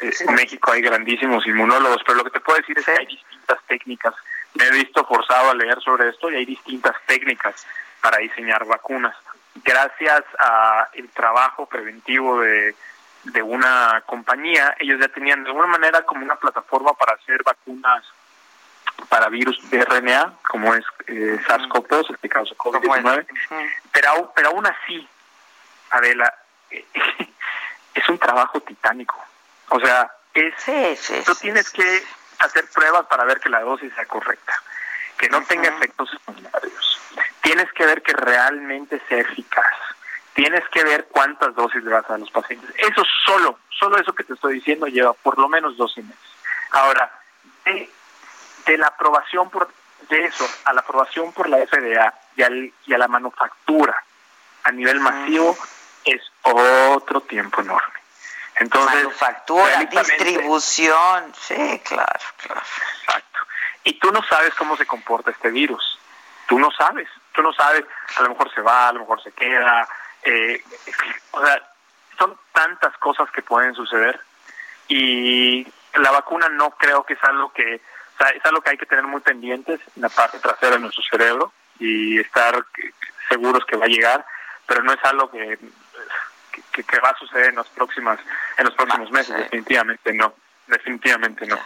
eh, 0.02 0.12
en 0.20 0.34
México 0.34 0.72
hay 0.72 0.82
grandísimos 0.82 1.46
inmunólogos, 1.46 2.02
pero 2.04 2.18
lo 2.18 2.24
que 2.24 2.30
te 2.30 2.40
puedo 2.40 2.58
decir 2.58 2.78
es 2.78 2.84
que 2.84 2.92
hay 2.92 3.06
distintas 3.06 3.58
técnicas. 3.66 4.14
Me 4.54 4.66
he 4.66 4.70
visto 4.72 5.04
forzado 5.04 5.50
a 5.50 5.54
leer 5.54 5.80
sobre 5.80 6.08
esto 6.08 6.30
y 6.30 6.36
hay 6.36 6.44
distintas 6.44 6.96
técnicas 7.06 7.66
para 8.00 8.18
diseñar 8.18 8.64
vacunas. 8.66 9.16
Gracias 9.54 10.22
a 10.38 10.88
el 10.94 11.08
trabajo 11.10 11.66
preventivo 11.66 12.40
de 12.40 12.74
de 13.24 13.42
una 13.42 14.02
compañía, 14.06 14.74
ellos 14.78 14.98
ya 15.00 15.08
tenían 15.08 15.42
de 15.42 15.50
alguna 15.50 15.66
manera 15.66 16.02
como 16.02 16.24
una 16.24 16.36
plataforma 16.36 16.94
para 16.94 17.14
hacer 17.14 17.42
vacunas 17.42 18.04
para 19.08 19.28
virus 19.28 19.58
de 19.70 19.84
RNA, 19.84 20.34
como 20.48 20.74
es 20.74 20.84
eh, 21.06 21.38
SARS-CoV-2, 21.46 22.10
el 22.10 22.18
que 22.18 22.28
causa 22.28 22.54
COVID-19, 22.54 23.26
pero, 23.92 24.32
pero 24.34 24.48
aún 24.50 24.66
así, 24.66 25.08
Adela, 25.90 26.32
es 27.94 28.08
un 28.08 28.18
trabajo 28.18 28.60
titánico. 28.60 29.16
O 29.70 29.80
sea, 29.80 30.10
es, 30.34 31.24
tú 31.24 31.34
tienes 31.34 31.70
que 31.70 32.02
hacer 32.38 32.68
pruebas 32.70 33.06
para 33.06 33.24
ver 33.24 33.40
que 33.40 33.48
la 33.48 33.60
dosis 33.60 33.92
sea 33.94 34.06
correcta, 34.06 34.54
que 35.16 35.28
no 35.28 35.42
tenga 35.44 35.68
efectos 35.68 36.10
secundarios. 36.10 37.00
Tienes 37.42 37.72
que 37.72 37.86
ver 37.86 38.02
que 38.02 38.12
realmente 38.12 39.00
sea 39.08 39.18
eficaz 39.18 39.74
tienes 40.34 40.66
que 40.68 40.84
ver 40.84 41.08
cuántas 41.08 41.54
dosis 41.54 41.82
le 41.82 41.90
vas 41.90 42.08
a 42.10 42.18
los 42.18 42.30
pacientes. 42.30 42.70
Eso 42.76 43.02
solo, 43.24 43.58
solo 43.78 43.98
eso 43.98 44.12
que 44.14 44.24
te 44.24 44.34
estoy 44.34 44.54
diciendo 44.54 44.86
lleva 44.86 45.12
por 45.12 45.38
lo 45.38 45.48
menos 45.48 45.76
12 45.76 46.02
meses. 46.02 46.18
Ahora, 46.70 47.10
de, 47.64 48.78
la 48.78 48.88
aprobación 48.88 49.50
por 49.50 49.68
de 50.08 50.24
eso 50.24 50.48
a 50.64 50.72
la 50.72 50.80
aprobación 50.80 51.32
por 51.32 51.48
la 51.48 51.58
FDA 51.58 52.14
y, 52.36 52.72
y 52.86 52.94
a 52.94 52.98
la 52.98 53.08
manufactura 53.08 54.02
a 54.64 54.72
nivel 54.72 55.00
masivo 55.00 55.56
es 56.04 56.20
otro 56.42 57.20
tiempo 57.22 57.60
enorme. 57.60 58.00
Entonces, 58.56 59.04
manufactura, 59.04 59.78
distribución, 59.84 61.32
sí, 61.34 61.80
claro, 61.84 62.20
claro. 62.36 62.60
Exacto. 63.00 63.38
Y 63.84 63.94
tú 63.98 64.12
no 64.12 64.22
sabes 64.24 64.54
cómo 64.54 64.76
se 64.76 64.86
comporta 64.86 65.30
este 65.30 65.50
virus. 65.50 65.98
Tú 66.46 66.58
no 66.58 66.70
sabes. 66.70 67.08
Tú 67.32 67.42
no 67.42 67.52
sabes, 67.52 67.84
a 68.16 68.22
lo 68.22 68.30
mejor 68.30 68.52
se 68.52 68.60
va, 68.60 68.88
a 68.88 68.92
lo 68.92 69.00
mejor 69.00 69.22
se 69.22 69.32
queda, 69.32 69.88
eh, 70.22 70.62
o 71.32 71.44
sea, 71.44 71.62
son 72.18 72.38
tantas 72.52 72.96
cosas 72.98 73.30
que 73.30 73.42
pueden 73.42 73.74
suceder 73.74 74.20
y 74.88 75.66
la 75.94 76.10
vacuna 76.10 76.48
no 76.48 76.70
creo 76.72 77.04
que 77.04 77.14
es 77.14 77.24
algo 77.24 77.52
que 77.52 77.74
es 77.74 78.44
algo 78.44 78.60
que 78.60 78.70
hay 78.70 78.76
que 78.76 78.86
tener 78.86 79.04
muy 79.04 79.22
pendientes 79.22 79.80
en 79.96 80.02
la 80.02 80.10
parte 80.10 80.38
trasera 80.40 80.76
de 80.76 80.80
nuestro 80.80 81.02
cerebro 81.10 81.52
y 81.78 82.18
estar 82.20 82.54
seguros 83.30 83.64
que 83.64 83.76
va 83.76 83.86
a 83.86 83.88
llegar, 83.88 84.26
pero 84.66 84.82
no 84.82 84.92
es 84.92 85.02
algo 85.04 85.30
que, 85.30 85.58
que, 86.72 87.00
va 87.00 87.08
a 87.08 87.18
suceder 87.18 87.46
en 87.46 87.54
los 87.54 87.68
próximas 87.70 88.20
en 88.58 88.64
los 88.66 88.74
próximos 88.74 89.10
meses 89.10 89.34
definitivamente 89.34 90.12
no 90.12 90.34
definitivamente 90.66 91.46
no. 91.46 91.58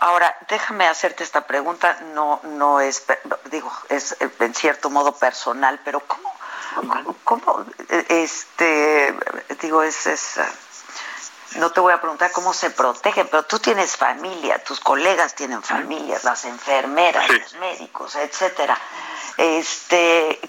Ahora, 0.00 0.34
déjame 0.48 0.86
hacerte 0.86 1.22
esta 1.22 1.46
pregunta, 1.46 1.98
no, 2.14 2.40
no 2.42 2.80
es, 2.80 3.06
digo, 3.50 3.70
es 3.88 4.16
en 4.20 4.54
cierto 4.54 4.90
modo 4.90 5.16
personal, 5.16 5.80
pero 5.84 6.00
¿cómo, 6.00 6.35
cómo, 7.24 7.64
este, 8.08 9.14
digo, 9.60 9.82
es, 9.82 10.06
es, 10.06 10.40
no 11.56 11.70
te 11.70 11.80
voy 11.80 11.92
a 11.92 12.00
preguntar 12.00 12.32
cómo 12.32 12.52
se 12.52 12.70
protegen, 12.70 13.28
pero 13.28 13.44
tú 13.44 13.58
tienes 13.58 13.96
familia, 13.96 14.62
tus 14.62 14.80
colegas 14.80 15.34
tienen 15.34 15.62
familias, 15.62 16.24
las 16.24 16.44
enfermeras, 16.44 17.28
los 17.28 17.54
médicos, 17.54 18.16
etcétera. 18.16 18.78
Este, 19.36 20.40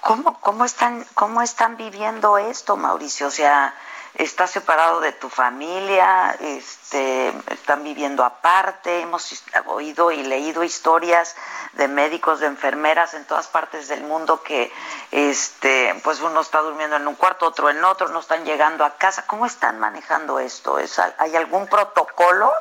¿cómo, 0.00 0.40
cómo 0.40 0.64
están, 0.64 1.06
cómo 1.14 1.42
están 1.42 1.76
viviendo 1.76 2.38
esto, 2.38 2.76
Mauricio? 2.76 3.28
O 3.28 3.30
sea, 3.30 3.74
estás 4.16 4.50
separado 4.50 5.00
de 5.00 5.12
tu 5.12 5.28
familia, 5.28 6.36
este, 6.40 7.28
están 7.50 7.84
viviendo 7.84 8.24
aparte, 8.24 9.00
hemos 9.00 9.44
oído 9.66 10.10
y 10.10 10.22
leído 10.22 10.64
historias 10.64 11.36
de 11.74 11.86
médicos, 11.86 12.40
de 12.40 12.46
enfermeras 12.46 13.12
en 13.14 13.26
todas 13.26 13.46
partes 13.48 13.88
del 13.88 14.02
mundo 14.04 14.42
que 14.42 14.72
este, 15.10 15.94
pues 16.02 16.20
uno 16.20 16.40
está 16.40 16.60
durmiendo 16.60 16.96
en 16.96 17.06
un 17.06 17.14
cuarto, 17.14 17.46
otro 17.46 17.68
en 17.68 17.84
otro, 17.84 18.08
no 18.08 18.20
están 18.20 18.44
llegando 18.44 18.84
a 18.84 18.96
casa. 18.96 19.26
¿Cómo 19.26 19.44
están 19.44 19.78
manejando 19.78 20.38
esto? 20.38 20.78
¿Hay 21.18 21.36
algún 21.36 21.68
protocolo 21.68 22.52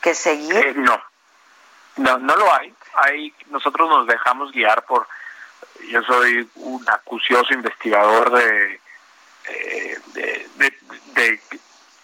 que 0.00 0.14
seguir? 0.14 0.56
Eh, 0.56 0.74
no. 0.76 1.02
no, 1.96 2.18
no 2.18 2.36
lo 2.36 2.54
hay. 2.54 2.72
hay. 2.94 3.34
Nosotros 3.46 3.88
nos 3.88 4.06
dejamos 4.06 4.52
guiar 4.52 4.84
por, 4.84 5.08
yo 5.88 6.00
soy 6.04 6.48
un 6.54 6.88
acucioso 6.88 7.52
investigador 7.52 8.30
de 8.30 8.83
eh, 9.48 9.98
de, 10.14 11.40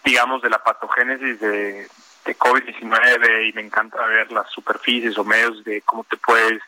digamos, 0.04 0.42
de 0.42 0.50
la 0.50 0.62
patogénesis 0.62 1.40
de, 1.40 1.88
de 2.24 2.38
COVID-19 2.38 3.48
y 3.48 3.52
me 3.52 3.62
encanta 3.62 4.04
ver 4.06 4.30
las 4.32 4.50
superficies 4.50 5.16
o 5.18 5.24
medios 5.24 5.64
de 5.64 5.82
cómo 5.82 6.04
te 6.04 6.16
puedes 6.16 6.62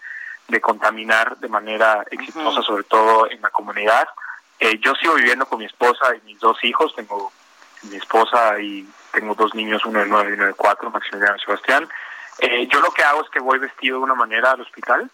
de 0.49 0.61
contaminar 0.61 1.39
de 1.39 1.49
manera 1.49 2.05
exitosa, 2.11 2.63
sobre 2.63 2.85
todo 2.85 3.31
en 3.31 3.41
la 3.41 3.51
comunidad. 3.51 4.09
Eh, 4.59 4.79
yo 4.81 4.95
sigo 4.95 5.15
viviendo 5.15 5.47
con 5.47 5.59
mi 5.59 5.65
esposa 5.65 6.15
y 6.15 6.27
mis 6.27 6.39
dos 6.39 6.63
hijos, 6.63 6.95
tengo 6.95 7.33
mi 7.83 7.97
esposa 7.97 8.61
y 8.61 8.89
tengo 9.13 9.35
dos 9.35 9.55
niños, 9.55 9.85
uno 9.85 10.01
de 10.01 10.07
nueve 10.07 10.31
y 10.31 10.35
uno 10.35 10.47
de 10.47 10.55
cuatro, 10.55 10.91
Maximiliano 10.91 11.37
y 11.37 11.41
Sebastián. 11.41 11.89
Eh, 12.39 12.67
yo 12.69 12.81
lo 12.81 12.91
que 12.91 13.03
hago 13.03 13.23
es 13.23 13.31
que 13.31 13.41
voy 13.41 13.59
vestido 13.59 13.99
de 13.99 14.05
una 14.05 14.15
manera 14.15 14.53
al 14.53 14.61
hospital, 14.61 15.11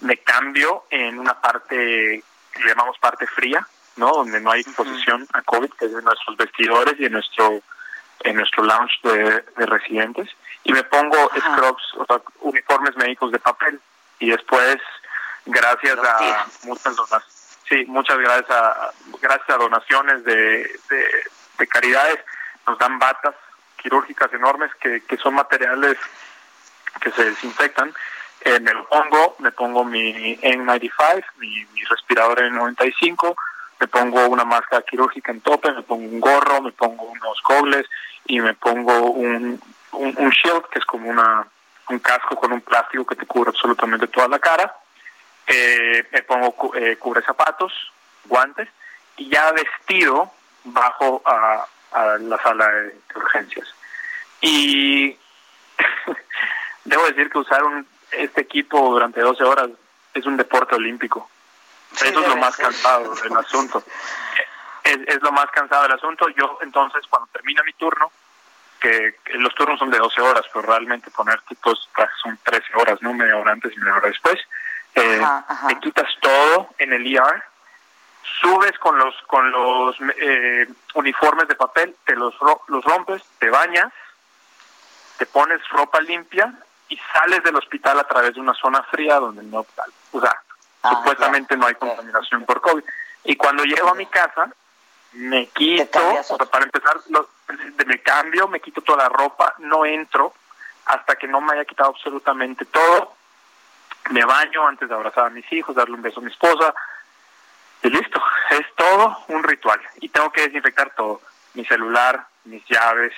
me 0.00 0.18
cambio 0.18 0.84
en 0.90 1.18
una 1.18 1.40
parte, 1.40 2.22
le 2.54 2.66
llamamos 2.66 2.98
parte 2.98 3.26
fría, 3.26 3.66
¿no? 3.96 4.10
Donde 4.10 4.40
no 4.40 4.50
hay 4.50 4.60
exposición 4.60 5.26
a 5.32 5.42
COVID, 5.42 5.70
que 5.78 5.86
es 5.86 5.92
en 5.92 6.04
nuestros 6.04 6.36
vestidores 6.36 6.94
y 6.98 7.06
en 7.06 7.12
nuestro 7.12 7.62
en 8.20 8.36
nuestro 8.36 8.64
lounge 8.64 8.94
de, 9.02 9.66
residentes. 9.66 10.28
Y 10.64 10.72
me 10.72 10.82
pongo 10.84 11.30
scrubs, 11.38 11.94
o 12.08 12.22
uniformes 12.40 12.96
médicos 12.96 13.30
de 13.30 13.38
papel. 13.38 13.80
Y 14.18 14.30
después 14.30 14.78
gracias 15.44 15.98
a 15.98 16.46
muchas 16.64 16.96
donaciones, 16.96 17.58
sí, 17.68 17.84
muchas 17.86 18.18
gracias 18.18 18.50
a 18.50 18.90
gracias 19.20 19.50
a 19.50 19.58
donaciones 19.58 20.24
de, 20.24 20.80
de, 21.58 21.66
caridades 21.68 22.18
nos 22.66 22.78
dan 22.78 22.98
batas 22.98 23.34
quirúrgicas 23.76 24.32
enormes 24.32 24.74
que, 24.80 25.02
que 25.02 25.16
son 25.18 25.34
materiales 25.34 25.98
que 27.00 27.10
se 27.12 27.24
desinfectan. 27.24 27.94
Eh, 28.40 28.60
me 28.60 28.72
lo 28.72 28.88
pongo, 28.88 29.36
me 29.40 29.52
pongo 29.52 29.84
mi 29.84 30.36
N95, 30.36 31.24
mi, 31.38 31.64
mi 31.74 31.84
respirador 31.84 32.40
N95, 32.40 33.36
me 33.78 33.88
pongo 33.88 34.26
una 34.28 34.44
máscara 34.44 34.82
quirúrgica 34.82 35.32
en 35.32 35.40
tope, 35.40 35.72
me 35.72 35.82
pongo 35.82 36.04
un 36.04 36.20
gorro, 36.20 36.62
me 36.62 36.72
pongo 36.72 37.04
unos 37.04 37.42
goggles 37.42 37.86
y 38.26 38.40
me 38.40 38.54
pongo 38.54 39.10
un, 39.10 39.60
un, 39.92 40.30
shield, 40.30 40.64
que 40.70 40.78
es 40.78 40.84
como 40.84 41.08
una, 41.10 41.46
un 41.88 41.98
casco 41.98 42.36
con 42.36 42.52
un 42.52 42.60
plástico 42.60 43.04
que 43.06 43.16
te 43.16 43.26
cubre 43.26 43.50
absolutamente 43.50 44.08
toda 44.08 44.28
la 44.28 44.38
cara. 44.38 44.74
Eh, 45.46 46.06
me 46.10 46.22
pongo 46.22 46.74
eh, 46.74 46.96
cubre 46.96 47.22
zapatos, 47.22 47.72
guantes 48.24 48.68
y 49.16 49.28
ya 49.28 49.52
vestido 49.52 50.30
bajo 50.64 51.22
a, 51.24 51.66
la 52.18 52.42
sala 52.42 52.68
de, 52.68 52.94
urgencias. 53.14 53.68
Y 54.40 55.16
debo 56.84 57.06
decir 57.06 57.30
que 57.30 57.38
usar 57.38 57.62
un, 57.64 57.86
este 58.10 58.42
equipo 58.42 58.90
durante 58.90 59.20
12 59.20 59.44
horas 59.44 59.70
es 60.12 60.26
un 60.26 60.36
deporte 60.36 60.74
olímpico. 60.74 61.30
Eso 61.92 62.20
es 62.20 62.28
lo 62.28 62.36
más 62.36 62.56
cansado 62.56 63.14
del 63.14 63.36
asunto. 63.36 63.82
Es, 64.84 65.22
lo 65.22 65.32
más 65.32 65.46
cansado 65.50 65.82
del 65.82 65.92
asunto. 65.92 66.28
Yo 66.30 66.58
entonces 66.62 67.04
cuando 67.08 67.28
termina 67.32 67.62
mi 67.64 67.72
turno, 67.72 68.10
que, 68.80 69.16
los 69.34 69.54
turnos 69.54 69.78
son 69.78 69.90
de 69.90 69.98
12 69.98 70.20
horas, 70.20 70.44
pero 70.52 70.66
realmente 70.66 71.10
ponerte 71.10 71.56
pues 71.62 71.78
son 72.22 72.38
13 72.42 72.74
horas, 72.76 73.02
¿no? 73.02 73.14
Media 73.14 73.36
hora 73.36 73.52
antes 73.52 73.72
y 73.74 73.78
media 73.78 73.96
hora 73.96 74.08
después. 74.08 74.38
Eh, 74.94 75.22
te 75.68 75.78
quitas 75.80 76.08
todo 76.20 76.70
en 76.78 76.92
el 76.92 77.06
ER, 77.06 77.42
subes 78.40 78.78
con 78.78 78.98
los 78.98 79.14
con 79.26 79.50
los 79.50 79.96
eh, 80.16 80.68
uniformes 80.94 81.48
de 81.48 81.54
papel, 81.54 81.96
te 82.04 82.14
los, 82.14 82.34
los 82.68 82.84
rompes, 82.84 83.22
te 83.38 83.50
bañas, 83.50 83.92
te 85.18 85.26
pones 85.26 85.60
ropa 85.68 86.00
limpia 86.00 86.52
y 86.88 86.98
sales 87.12 87.42
del 87.42 87.56
hospital 87.56 87.98
a 87.98 88.04
través 88.04 88.34
de 88.34 88.40
una 88.40 88.54
zona 88.54 88.82
fría 88.84 89.16
donde 89.16 89.42
no, 89.42 89.66
o 90.12 90.20
sea, 90.20 90.34
Ah, 90.86 90.96
supuestamente 90.96 91.56
no 91.56 91.66
hay 91.66 91.74
contaminación 91.74 92.44
por 92.44 92.60
COVID. 92.60 92.84
Y 93.24 93.36
cuando 93.36 93.64
llego 93.64 93.88
a 93.88 93.94
mi 93.94 94.06
casa, 94.06 94.50
me 95.12 95.48
quito, 95.48 96.00
para 96.50 96.64
empezar, 96.64 97.00
me 97.86 98.00
cambio, 98.02 98.48
me 98.48 98.60
quito 98.60 98.80
toda 98.82 99.04
la 99.04 99.08
ropa, 99.08 99.54
no 99.58 99.84
entro 99.84 100.32
hasta 100.84 101.16
que 101.16 101.26
no 101.26 101.40
me 101.40 101.54
haya 101.54 101.64
quitado 101.64 101.90
absolutamente 101.90 102.64
todo. 102.66 103.14
Me 104.10 104.24
baño 104.24 104.66
antes 104.66 104.88
de 104.88 104.94
abrazar 104.94 105.26
a 105.26 105.30
mis 105.30 105.50
hijos, 105.52 105.74
darle 105.74 105.94
un 105.94 106.02
beso 106.02 106.20
a 106.20 106.22
mi 106.22 106.30
esposa. 106.30 106.72
Y 107.82 107.90
listo, 107.90 108.22
es 108.50 108.66
todo 108.76 109.18
un 109.28 109.42
ritual. 109.42 109.80
Y 110.00 110.08
tengo 110.08 110.30
que 110.30 110.42
desinfectar 110.42 110.94
todo. 110.94 111.20
Mi 111.54 111.64
celular, 111.64 112.26
mis 112.44 112.64
llaves, 112.66 113.12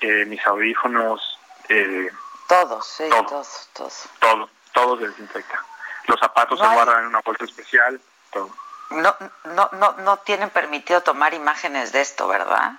eh, 0.00 0.24
mis 0.24 0.44
audífonos. 0.44 1.38
Eh, 1.68 2.10
todos, 2.48 2.86
sí, 2.86 3.04
todo, 3.10 3.44
todo, 3.74 3.90
todo. 4.18 4.50
Todo 4.72 4.98
se 4.98 5.08
desinfecta 5.08 5.64
los 6.08 6.18
zapatos 6.18 6.58
se 6.58 6.66
guardan 6.66 7.00
en 7.00 7.06
una 7.06 7.20
bolsa 7.20 7.44
especial, 7.44 8.00
todo. 8.32 8.50
No, 8.90 9.14
no, 9.44 9.68
no, 9.72 9.92
no 9.98 10.16
tienen 10.18 10.50
permitido 10.50 11.02
tomar 11.02 11.34
imágenes 11.34 11.92
de 11.92 12.00
esto, 12.00 12.26
¿verdad? 12.26 12.72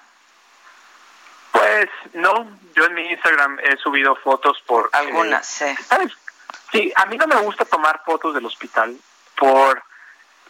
Pues 1.52 1.90
no, 2.14 2.48
yo 2.76 2.86
en 2.86 2.94
mi 2.96 3.06
Instagram 3.12 3.60
he 3.60 3.78
subido 3.78 4.16
fotos 4.16 4.62
por... 4.66 4.90
Algunas, 4.94 5.46
sí. 5.46 5.66
Sí, 6.72 6.92
a 6.96 7.06
mí 7.06 7.18
no 7.18 7.28
me 7.28 7.36
gusta 7.38 7.66
tomar 7.66 8.02
fotos 8.04 8.34
del 8.34 8.46
hospital 8.46 8.96
por 9.36 9.84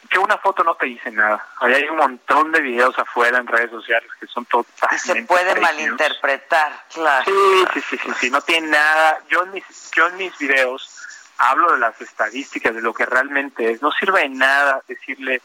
que 0.09 0.17
una 0.17 0.37
foto 0.37 0.63
no 0.63 0.75
te 0.75 0.87
dice 0.87 1.11
nada. 1.11 1.45
Ahí 1.59 1.73
hay 1.73 1.83
un 1.89 1.97
montón 1.97 2.51
de 2.51 2.61
videos 2.61 2.97
afuera 2.97 3.37
en 3.37 3.47
redes 3.47 3.69
sociales 3.69 4.09
que 4.19 4.27
son 4.27 4.45
totalmente... 4.45 4.99
Se 4.99 5.23
puede 5.23 5.59
malinterpretar, 5.59 6.85
claro. 6.93 7.25
Sí, 7.25 7.65
sí, 7.73 7.81
sí, 7.89 7.97
sí, 7.97 8.11
sí, 8.19 8.29
no 8.31 8.41
tiene 8.41 8.69
nada. 8.69 9.19
Yo 9.29 9.43
en 9.43 9.51
mis, 9.51 9.91
yo 9.91 10.07
en 10.07 10.17
mis 10.17 10.37
videos 10.37 10.98
hablo 11.39 11.71
de 11.71 11.79
las 11.79 11.99
estadísticas, 12.01 12.75
de 12.75 12.81
lo 12.81 12.93
que 12.93 13.05
realmente 13.05 13.71
es. 13.71 13.81
No 13.81 13.91
sirve 13.91 14.21
de 14.21 14.29
nada 14.29 14.83
decirle, 14.87 15.41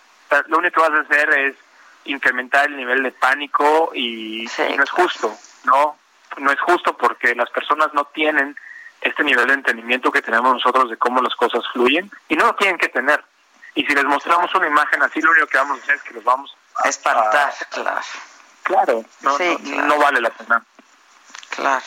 lo 0.49 0.59
único 0.59 0.83
que 0.83 0.91
vas 0.91 1.01
a 1.01 1.03
hacer 1.03 1.31
es 1.39 1.57
incrementar 2.05 2.67
el 2.67 2.77
nivel 2.77 3.03
de 3.03 3.13
pánico 3.13 3.93
y, 3.95 4.47
no 4.77 4.83
es 4.83 4.91
justo, 4.91 5.35
¿no? 5.65 5.97
No 6.39 6.51
es 6.51 6.61
justo 6.61 6.97
porque 6.97 7.35
las 7.35 7.49
personas 7.51 7.95
no 7.95 8.05
tienen 8.07 8.57
este 9.01 9.23
nivel 9.23 9.47
de 9.47 9.55
entendimiento 9.55 10.11
que 10.11 10.21
tenemos 10.21 10.53
nosotros 10.55 10.91
de 10.91 10.97
cómo 10.97 11.23
las 11.23 11.35
cosas 11.37 11.63
fluyen 11.73 12.11
y 12.29 12.35
no 12.35 12.47
lo 12.47 12.55
tienen 12.57 12.77
que 12.77 12.89
tener. 12.89 13.25
Y 13.77 13.85
si 13.87 13.95
les 13.95 14.05
mostramos 14.05 14.53
una 14.55 14.67
imagen 14.67 15.03
así, 15.03 15.21
lo 15.21 15.31
único 15.31 15.47
que 15.47 15.59
vamos 15.59 15.79
a 15.79 15.83
hacer 15.83 15.95
es 15.97 16.03
que 16.03 16.15
los 16.15 16.25
vamos 16.25 16.57
a 16.83 16.89
espantar, 16.89 17.55
claro. 17.71 18.01
Claro, 18.65 19.05
no, 19.21 19.39
no 19.85 19.99
vale 19.99 20.21
la 20.21 20.31
pena. 20.31 20.65
Claro. 21.51 21.85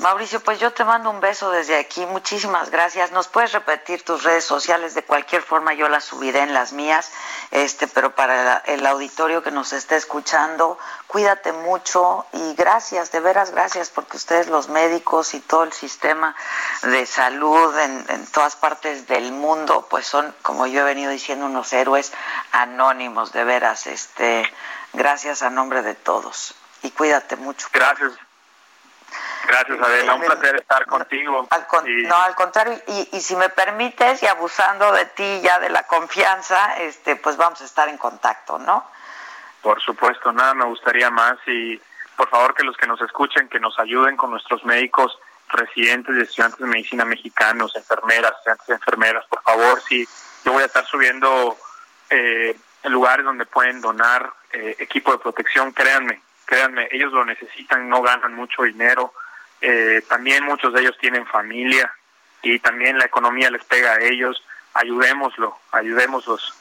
Mauricio, 0.00 0.40
pues 0.40 0.58
yo 0.58 0.72
te 0.72 0.82
mando 0.82 1.10
un 1.10 1.20
beso 1.20 1.50
desde 1.50 1.76
aquí. 1.76 2.06
Muchísimas 2.06 2.70
gracias. 2.70 3.12
¿Nos 3.12 3.28
puedes 3.28 3.52
repetir 3.52 4.02
tus 4.02 4.22
redes 4.22 4.46
sociales? 4.46 4.94
De 4.94 5.02
cualquier 5.02 5.42
forma 5.42 5.74
yo 5.74 5.90
las 5.90 6.04
subiré 6.04 6.40
en 6.40 6.54
las 6.54 6.72
mías, 6.72 7.12
este, 7.50 7.86
pero 7.86 8.14
para 8.14 8.56
el 8.64 8.86
auditorio 8.86 9.42
que 9.42 9.50
nos 9.50 9.74
esté 9.74 9.96
escuchando, 9.96 10.78
cuídate 11.06 11.52
mucho 11.52 12.24
y 12.32 12.54
gracias, 12.54 13.12
de 13.12 13.20
veras 13.20 13.50
gracias, 13.50 13.90
porque 13.90 14.16
ustedes 14.16 14.48
los 14.48 14.70
médicos 14.70 15.34
y 15.34 15.40
todo 15.40 15.64
el 15.64 15.72
sistema 15.74 16.34
de 16.82 17.04
salud 17.04 17.78
en, 17.78 18.06
en 18.08 18.26
todas 18.28 18.56
partes 18.56 19.06
del 19.06 19.32
mundo, 19.32 19.86
pues 19.90 20.06
son, 20.06 20.34
como 20.40 20.66
yo 20.66 20.80
he 20.80 20.84
venido 20.84 21.10
diciendo, 21.10 21.44
unos 21.44 21.74
héroes 21.74 22.10
anónimos, 22.52 23.32
de 23.32 23.44
veras. 23.44 23.86
Este, 23.86 24.50
gracias 24.94 25.42
a 25.42 25.50
nombre 25.50 25.82
de 25.82 25.94
todos 25.94 26.54
y 26.82 26.90
cuídate 26.90 27.36
mucho. 27.36 27.68
Gracias. 27.70 28.29
Gracias, 29.46 29.80
Adela. 29.80 30.14
Un 30.14 30.22
placer 30.22 30.56
estar 30.56 30.86
contigo. 30.86 31.46
No, 32.08 32.16
al 32.16 32.34
contrario. 32.34 32.80
Y, 32.86 33.08
y, 33.12 33.20
si 33.20 33.36
me 33.36 33.48
permites, 33.48 34.22
y 34.22 34.26
abusando 34.26 34.92
de 34.92 35.06
ti 35.06 35.40
ya 35.42 35.58
de 35.58 35.70
la 35.70 35.86
confianza, 35.86 36.78
este, 36.78 37.16
pues 37.16 37.36
vamos 37.36 37.60
a 37.60 37.64
estar 37.64 37.88
en 37.88 37.98
contacto, 37.98 38.58
¿no? 38.58 38.84
Por 39.62 39.80
supuesto, 39.80 40.32
nada 40.32 40.54
me 40.54 40.64
gustaría 40.64 41.10
más. 41.10 41.36
Y 41.46 41.80
por 42.16 42.28
favor, 42.28 42.54
que 42.54 42.64
los 42.64 42.76
que 42.76 42.86
nos 42.86 43.00
escuchen, 43.00 43.48
que 43.48 43.60
nos 43.60 43.78
ayuden 43.78 44.16
con 44.16 44.30
nuestros 44.30 44.64
médicos 44.64 45.18
residentes 45.48 46.16
y 46.16 46.20
estudiantes 46.20 46.60
de 46.60 46.66
medicina 46.66 47.04
mexicanos, 47.04 47.74
enfermeras, 47.74 48.32
estudiantes 48.36 48.68
y 48.68 48.72
enfermeras, 48.72 49.26
por 49.26 49.42
favor, 49.42 49.82
si 49.82 50.06
yo 50.44 50.52
voy 50.52 50.62
a 50.62 50.66
estar 50.66 50.86
subiendo 50.86 51.56
eh, 52.08 52.56
lugares 52.84 53.24
donde 53.24 53.46
pueden 53.46 53.80
donar 53.80 54.32
eh, 54.52 54.76
equipo 54.78 55.12
de 55.12 55.18
protección, 55.18 55.72
créanme, 55.72 56.22
créanme, 56.50 56.88
ellos 56.90 57.12
lo 57.12 57.24
necesitan, 57.24 57.88
no 57.88 58.02
ganan 58.02 58.34
mucho 58.34 58.64
dinero, 58.64 59.14
eh, 59.60 60.02
también 60.08 60.44
muchos 60.44 60.74
de 60.74 60.80
ellos 60.80 60.98
tienen 61.00 61.24
familia 61.24 61.94
y 62.42 62.58
también 62.58 62.98
la 62.98 63.04
economía 63.04 63.50
les 63.50 63.64
pega 63.64 63.92
a 63.92 64.00
ellos, 64.00 64.44
ayudémoslo, 64.74 65.56
ayudémoslos, 65.70 66.52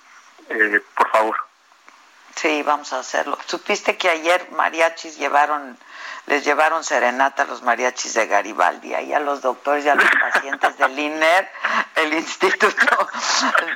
eh, 0.49 0.79
por 0.95 1.09
favor. 1.09 1.48
Sí, 2.39 2.63
vamos 2.63 2.93
a 2.93 2.99
hacerlo. 2.99 3.37
¿Supiste 3.47 3.97
que 3.97 4.09
ayer 4.09 4.49
mariachis 4.51 5.17
llevaron 5.17 5.77
les 6.25 6.45
llevaron 6.45 6.83
serenata 6.83 7.43
a 7.43 7.45
los 7.47 7.63
mariachis 7.63 8.13
de 8.13 8.27
Garibaldi, 8.27 8.93
ahí 8.93 9.11
a 9.13 9.19
los 9.19 9.41
doctores 9.41 9.83
y 9.83 9.89
a 9.89 9.95
los 9.95 10.05
pacientes 10.09 10.77
del 10.77 10.97
INER, 10.99 11.49
el 11.95 12.13
Instituto 12.13 13.09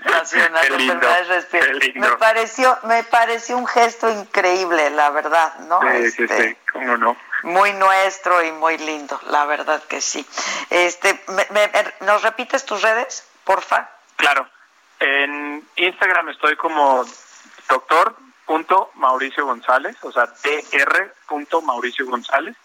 Nacional 0.05 0.69
de 0.69 0.75
Enfermedades 0.75 1.27
Respiratorias. 1.27 1.95
Me 1.95 2.17
pareció, 2.17 2.77
me 2.83 3.03
pareció 3.03 3.57
un 3.57 3.67
gesto 3.67 4.09
increíble, 4.09 4.91
la 4.91 5.09
verdad, 5.09 5.57
¿no? 5.61 5.81
Sí, 5.81 6.11
sí, 6.11 6.23
este, 6.23 6.49
sí, 6.49 6.57
cómo 6.71 6.95
no. 6.95 7.17
Muy 7.41 7.73
nuestro 7.73 8.41
y 8.43 8.51
muy 8.53 8.77
lindo, 8.77 9.19
la 9.27 9.45
verdad 9.45 9.83
que 9.83 9.99
sí. 9.99 10.25
Este, 10.69 11.21
¿Nos 12.01 12.21
repites 12.21 12.63
tus 12.65 12.81
redes, 12.81 13.27
porfa? 13.43 13.89
Claro. 14.15 14.47
En 14.99 15.67
Instagram 15.75 16.29
estoy 16.29 16.55
como 16.55 17.03
doctor 17.67 18.15
punto 18.45 18.91
Mauricio 18.95 19.45
González, 19.45 19.95
o 20.03 20.11
sea, 20.11 20.25
dr. 20.25 21.15
punto 21.27 21.61
Mauricio 21.61 22.05
González. 22.05 22.55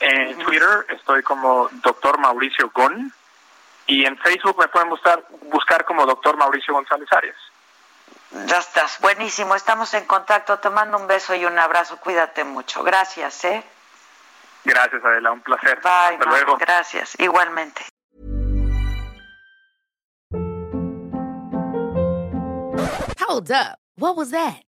En 0.00 0.38
Twitter 0.38 0.86
estoy 0.90 1.22
como 1.22 1.68
doctor 1.82 2.18
Mauricio 2.18 2.70
Gon 2.74 3.12
y 3.86 4.04
en 4.04 4.16
Facebook 4.18 4.56
me 4.58 4.68
pueden 4.68 4.88
buscar, 4.88 5.24
buscar 5.42 5.84
como 5.84 6.06
doctor 6.06 6.36
Mauricio 6.36 6.74
González 6.74 7.08
Arias. 7.12 7.36
Ya 8.46 8.58
estás, 8.58 9.00
buenísimo, 9.00 9.54
estamos 9.54 9.92
en 9.94 10.04
contacto, 10.04 10.58
te 10.58 10.68
mando 10.70 10.98
un 10.98 11.06
beso 11.06 11.34
y 11.34 11.46
un 11.46 11.58
abrazo, 11.58 11.96
cuídate 11.98 12.44
mucho, 12.44 12.82
gracias, 12.82 13.44
¿eh? 13.44 13.64
Gracias, 14.64 15.02
Adela, 15.02 15.32
un 15.32 15.40
placer. 15.40 15.80
Bye, 15.82 16.16
Hasta 16.16 16.24
luego. 16.26 16.56
Gracias, 16.58 17.18
igualmente. 17.18 17.82
Hold 23.20 23.50
up. 23.50 23.78
What 23.96 24.16
was 24.16 24.30
that? 24.30 24.67